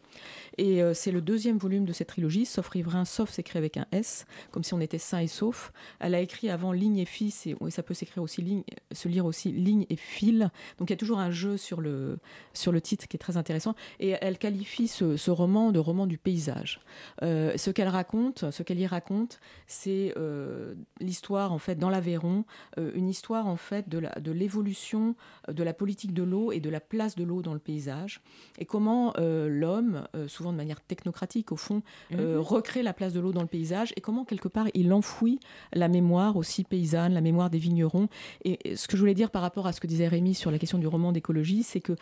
[0.59, 4.26] Et c'est le deuxième volume de cette trilogie, Sauf riverain, sauf s'écrit avec un S,
[4.51, 5.72] comme si on était sain et sauf.
[5.99, 9.09] Elle a écrit avant Ligne et Fils, et, et ça peut s'écrire aussi ligne, se
[9.09, 10.51] lire aussi Ligne et Fil.
[10.78, 12.18] Donc il y a toujours un jeu sur le,
[12.55, 13.74] sur le titre qui est très intéressant.
[14.01, 16.80] Et elle qualifie ce, ce roman de roman du paysage.
[17.22, 22.45] Euh, ce qu'elle raconte, ce qu'elle y raconte, c'est euh, l'histoire en fait dans l'Aveyron,
[22.78, 25.14] euh, une histoire en fait de la- de l'évolution
[25.49, 28.20] euh, de la politique de l'eau et de la place de l'eau dans le paysage,
[28.59, 32.36] et comment l'homme, souvent de manière technocratique au fond, Mhm.
[32.39, 35.39] recrée la place de l'eau dans le paysage, et comment quelque part il enfouit
[35.72, 38.09] la mémoire aussi paysanne, la mémoire des vignerons.
[38.45, 40.51] Et et ce que je voulais dire par rapport à ce que disait Rémi sur
[40.51, 41.95] la question du roman d'écologie, c'est que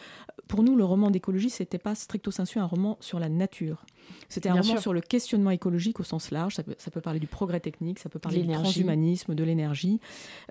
[0.48, 3.84] pour nous, le roman d'écologie, c'était pas stricto sensu un roman sur la nature.
[4.28, 4.82] C'était un Bien roman sûr.
[4.82, 6.54] sur le questionnement écologique au sens large.
[6.57, 10.00] Ça peut, ça peut parler du progrès technique, ça peut parler du transhumanisme, de l'énergie.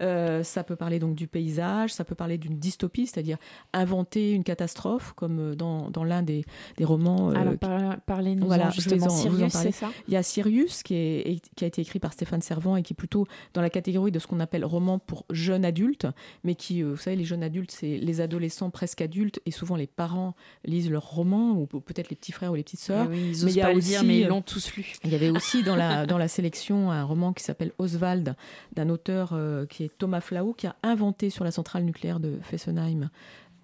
[0.02, 3.38] Euh, ça peut parler donc du paysage, ça peut parler d'une dystopie, c'est-à-dire
[3.74, 6.46] inventer une catastrophe, comme euh, dans, dans l'un des,
[6.78, 7.30] des romans.
[7.32, 9.06] euh, Alors, par- parlez-nous voilà, justement.
[9.08, 9.72] en- Sirius, parler.
[9.72, 9.92] c'est ça?
[10.08, 12.94] Il y a Sirius qui, est, qui a été écrit par Stéphane Servant et qui
[12.94, 16.08] est plutôt dans la catégorie de ce qu'on appelle roman pour jeunes adultes,
[16.44, 19.76] mais qui, euh, vous savez, les jeunes adultes, c'est les adolescents presque adultes et souvent
[19.76, 20.36] les parents
[20.66, 23.08] lisent leurs romans ou ou peut-être les petits frères ou les petites sœurs.
[23.08, 24.74] Ah oui, ils Mais il y a pas le aussi, dire, mais ils l'ont tous
[24.76, 24.94] lu.
[25.04, 28.36] Il y avait aussi dans la, dans la sélection un roman qui s'appelle Oswald,
[28.74, 32.38] d'un auteur euh, qui est Thomas Flau, qui a inventé sur la centrale nucléaire de
[32.42, 33.10] Fessenheim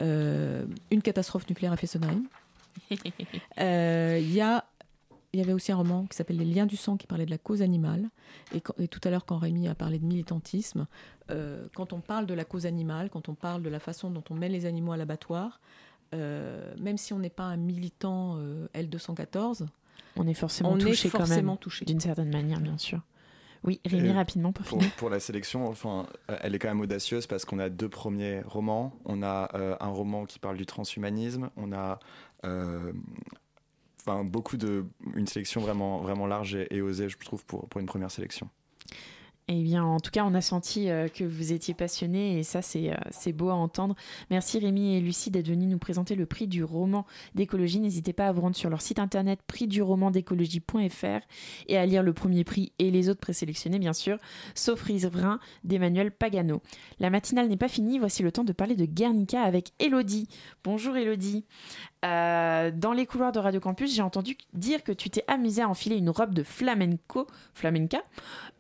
[0.02, 2.24] euh, une catastrophe nucléaire à Fessenheim.
[3.60, 4.66] Euh, Il y a
[5.34, 7.32] il y avait aussi un roman qui s'appelle Les liens du sang qui parlait de
[7.32, 8.10] la cause animale.
[8.54, 10.88] Et, quand- et tout à l'heure, quand Rémi a parlé de militantisme,
[11.30, 14.24] euh, quand on parle de la cause animale, quand on parle de la façon dont
[14.30, 15.62] on met les animaux à l'abattoir,
[16.14, 19.66] même si on n'est pas un militant euh, L214,
[20.18, 21.86] On est forcément on touché est quand même, forcément touché.
[21.86, 23.02] d'une certaine manière, bien sûr.
[23.64, 24.92] Oui, Rémi, Et rapidement pour pour, finir.
[24.96, 28.42] pour la sélection, enfin, euh, elle est quand même audacieuse parce qu'on a deux premiers
[28.42, 28.92] romans.
[29.06, 31.52] On a euh, un roman qui parle du transhumanisme.
[31.58, 32.00] On a
[32.44, 32.92] euh,
[34.00, 34.86] enfin, beaucoup de.
[35.16, 38.50] Une sélection vraiment, vraiment large et, et osée, je trouve, pour, pour une première sélection.
[39.48, 42.62] Eh bien, en tout cas, on a senti euh, que vous étiez passionnés et ça,
[42.62, 43.96] c'est euh, c'est beau à entendre.
[44.30, 47.80] Merci Rémi et Lucie d'être venus nous présenter le prix du roman d'écologie.
[47.80, 51.26] N'hésitez pas à vous rendre sur leur site internet prixduromandécologie.fr
[51.68, 54.20] et à lire le premier prix et les autres présélectionnés, bien sûr,
[54.56, 56.62] sauf Riverain d'Emmanuel Pagano.
[57.00, 60.30] La matinale n'est pas finie, voici le temps de parler de Guernica avec Elodie.
[60.64, 61.46] Bonjour Elodie.
[62.04, 65.70] Euh, dans les couloirs de Radio Campus, j'ai entendu dire que tu t'es amusé à
[65.70, 68.02] enfiler une robe de flamenco, flamenca,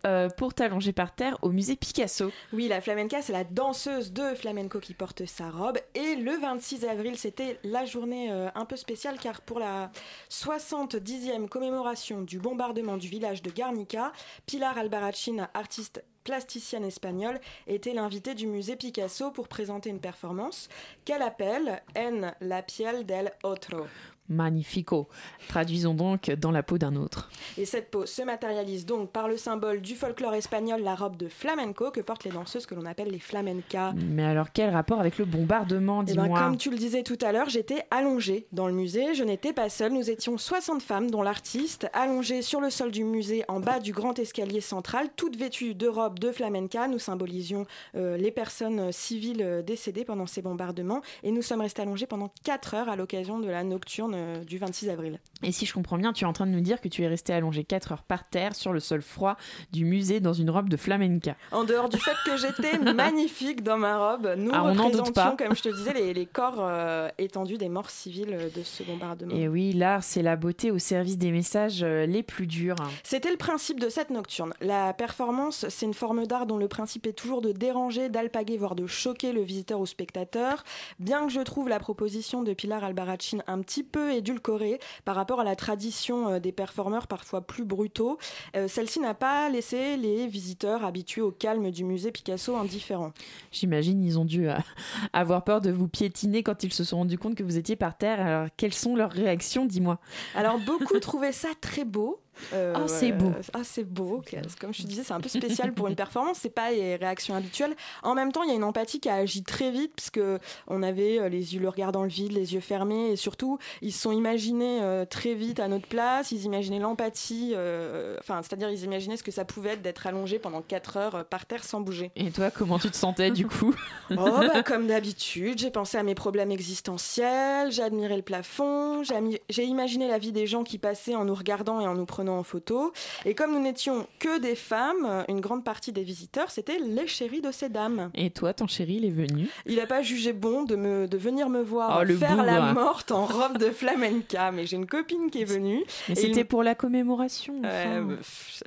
[0.06, 2.32] euh, pour t'allonger par terre au musée Picasso.
[2.54, 5.80] Oui, la flamenca, c'est la danseuse de flamenco qui porte sa robe.
[5.96, 9.92] Et le 26 avril, c'était la journée euh, un peu spéciale car pour la
[10.30, 14.12] 70e commémoration du bombardement du village de Guernica,
[14.46, 20.70] Pilar Albarracin, artiste plasticienne espagnole, était l'invitée du musée Picasso pour présenter une performance
[21.06, 23.86] qu'elle appelle En la piel del otro.
[24.32, 25.08] Magnifico.
[25.48, 27.30] Traduisons donc dans la peau d'un autre.
[27.58, 31.28] Et cette peau se matérialise donc par le symbole du folklore espagnol, la robe de
[31.28, 33.94] flamenco que portent les danseuses que l'on appelle les flamencas.
[33.94, 37.18] Mais alors, quel rapport avec le bombardement, Eh ben, dis-moi comme tu le disais tout
[37.22, 39.14] à l'heure, j'étais allongée dans le musée.
[39.14, 39.94] Je n'étais pas seule.
[39.94, 43.92] Nous étions 60 femmes, dont l'artiste, allongée sur le sol du musée, en bas du
[43.92, 46.88] grand escalier central, toutes vêtues de robes de flamenca.
[46.88, 47.66] Nous symbolisions
[47.96, 51.02] euh, les personnes euh, civiles euh, décédées pendant ces bombardements.
[51.24, 54.58] Et nous sommes restés allongés pendant 4 heures à l'occasion de la nocturne euh, du
[54.58, 55.20] 26 avril.
[55.44, 57.08] Et si je comprends bien, tu es en train de nous dire que tu es
[57.08, 59.36] resté allongé 4 heures par terre sur le sol froid
[59.72, 61.36] du musée dans une robe de flamenca.
[61.52, 65.62] En dehors du fait que j'étais magnifique dans ma robe, nous Ah, représentions, comme je
[65.64, 69.36] te disais, les, les corps euh, étendus des morts civiles euh, de ce bombardement.
[69.36, 72.76] Et oui, l'art, c'est la beauté au service des messages euh, les plus durs.
[73.04, 74.54] C'était le principe de cette nocturne.
[74.62, 78.76] La performance, c'est une forme d'art dont le principe est toujours de déranger, d'alpaguer, voire
[78.76, 80.64] de choquer le visiteur ou spectateur.
[81.00, 85.40] Bien que je trouve la proposition de Pilar Albarracin un petit peu édulcorée par rapport
[85.40, 88.18] à la tradition euh, des performeurs parfois plus brutaux,
[88.56, 93.14] euh, celle-ci n'a pas laissé les visiteurs habitués au calme du musée Picasso indifférents.
[93.52, 94.56] J'imagine ils ont dû euh,
[95.14, 97.98] avoir peur de vous piétiner quand ils se sont rendus compte que vous étiez par
[97.98, 98.20] terre.
[98.20, 100.00] Alors, quelles sont leurs réactions, dis-moi
[100.36, 102.20] Alors beaucoup trouvaient ça très beau.
[102.54, 103.32] Euh, Ah, c'est beau.
[103.54, 104.22] Ah, c'est beau.
[104.60, 106.38] Comme je te disais, c'est un peu spécial pour une performance.
[106.42, 107.76] C'est pas les réactions habituelles.
[108.04, 110.20] En même temps, il y a une empathie qui a agi très vite puisque
[110.68, 113.58] on avait euh, les yeux, le regard dans le vide, les yeux fermés et surtout,
[113.82, 116.32] ils se sont imaginés euh, très vite à notre place.
[116.32, 117.54] Ils imaginaient l'empathie.
[117.56, 121.16] euh, Enfin, c'est-à-dire, ils imaginaient ce que ça pouvait être d'être allongé pendant 4 heures
[121.16, 122.12] euh, par terre sans bouger.
[122.16, 123.74] Et toi, comment tu te sentais du coup?
[124.12, 129.64] Oh, bah, comme d'habitude, j'ai pensé à mes problèmes existentiels, j'ai admiré le plafond, j'ai
[129.64, 132.44] imaginé la vie des gens qui passaient en nous regardant et en nous prenant en
[132.44, 132.94] photo.
[133.26, 137.42] Et comme nous n'étions que des femmes, une grande partie des visiteurs, c'était les chéris
[137.42, 138.10] de ces dames.
[138.14, 141.18] Et toi, ton chéri, il est venu Il n'a pas jugé bon de, me, de
[141.18, 144.52] venir me voir Oh, le faire la morte en robe de flamenca.
[144.52, 145.84] Mais j'ai une copine qui est venue.
[146.10, 147.56] Mais et il- c'était pour la commémoration.
[147.64, 148.02] Enfin.
[148.02, 148.64] bah, pff,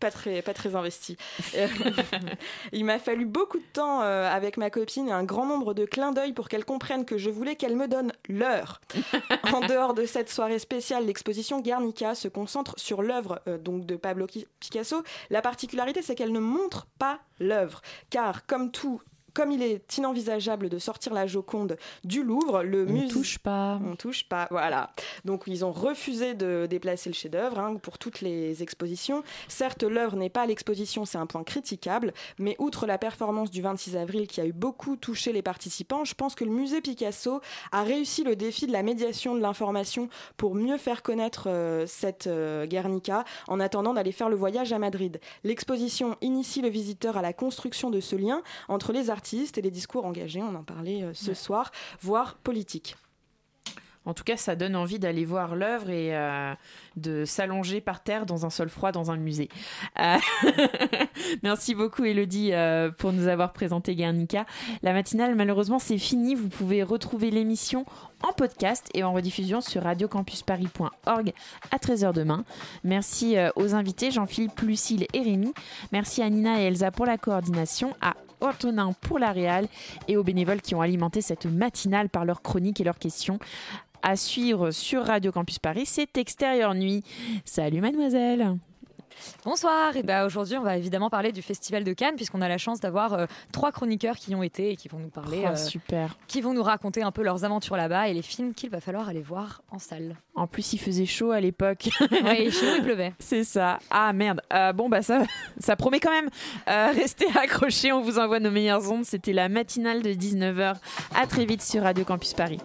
[0.00, 1.16] pas très, pas très investi.
[1.54, 1.68] Euh,
[2.72, 5.84] Il m'a fallu beaucoup de temps euh, avec ma copine et un grand nombre de
[5.84, 8.80] clins d'œil pour qu'elle comprenne que je voulais qu'elle me donne l'heure.
[9.52, 13.96] en dehors de cette soirée spéciale, l'exposition Guernica se concentre sur l'œuvre euh, donc de
[13.96, 14.26] Pablo
[14.58, 15.02] Picasso.
[15.28, 19.02] La particularité, c'est qu'elle ne montre pas l'œuvre, car comme tout.
[19.34, 23.08] Comme il est inenvisageable de sortir la Joconde du Louvre, le On musée.
[23.08, 23.80] touche pas.
[23.86, 24.90] On touche pas, voilà.
[25.24, 29.22] Donc ils ont refusé de déplacer le chef-d'œuvre hein, pour toutes les expositions.
[29.48, 33.62] Certes, l'œuvre n'est pas à l'exposition, c'est un point critiquable, mais outre la performance du
[33.62, 37.40] 26 avril qui a eu beaucoup touché les participants, je pense que le musée Picasso
[37.72, 42.26] a réussi le défi de la médiation de l'information pour mieux faire connaître euh, cette
[42.26, 45.20] euh, Guernica en attendant d'aller faire le voyage à Madrid.
[45.44, 49.19] L'exposition initie le visiteur à la construction de ce lien entre les artistes
[49.56, 52.96] et les discours engagés, on en parlait euh, ce soir, voire politiques.
[54.06, 56.54] En tout cas, ça donne envie d'aller voir l'œuvre et euh,
[56.96, 59.50] de s'allonger par terre dans un sol froid dans un musée.
[59.98, 60.16] Euh,
[61.42, 64.46] Merci beaucoup, Elodie, euh, pour nous avoir présenté Guernica.
[64.82, 66.34] La matinale, malheureusement, c'est fini.
[66.34, 67.84] Vous pouvez retrouver l'émission
[68.22, 71.32] en podcast et en rediffusion sur radiocampusparis.org
[71.70, 72.44] à 13h demain.
[72.84, 75.52] Merci aux invités Jean-Philippe, Lucille et Rémi.
[75.92, 79.66] Merci à Nina et Elsa pour la coordination, à Antonin pour la réal
[80.08, 83.38] et aux bénévoles qui ont alimenté cette matinale par leurs chroniques et leurs questions.
[84.02, 87.04] à suivre sur Radio Campus Paris, c'est Extérieur Nuit.
[87.44, 88.56] Salut mademoiselle.
[89.44, 92.58] Bonsoir, et ben aujourd'hui on va évidemment parler du Festival de Cannes puisqu'on a la
[92.58, 95.48] chance d'avoir euh, trois chroniqueurs qui y ont été et qui vont nous parler, Oh,
[95.52, 96.16] euh, super.
[96.28, 99.08] qui vont nous raconter un peu leurs aventures là-bas et les films qu'il va falloir
[99.08, 100.16] aller voir en salle.
[100.34, 101.88] En plus, il faisait chaud à l'époque.
[101.98, 103.12] Chez nous, il pleuvait.
[103.18, 103.78] C'est ça.
[103.90, 104.40] Ah merde.
[104.52, 105.22] Euh, bon bah ça,
[105.58, 106.28] ça promet quand même.
[106.66, 109.04] Restez accrochés, on vous envoie nos meilleures ondes.
[109.04, 110.76] C'était la matinale de 19h.
[111.14, 112.58] À très vite sur Radio Campus Paris.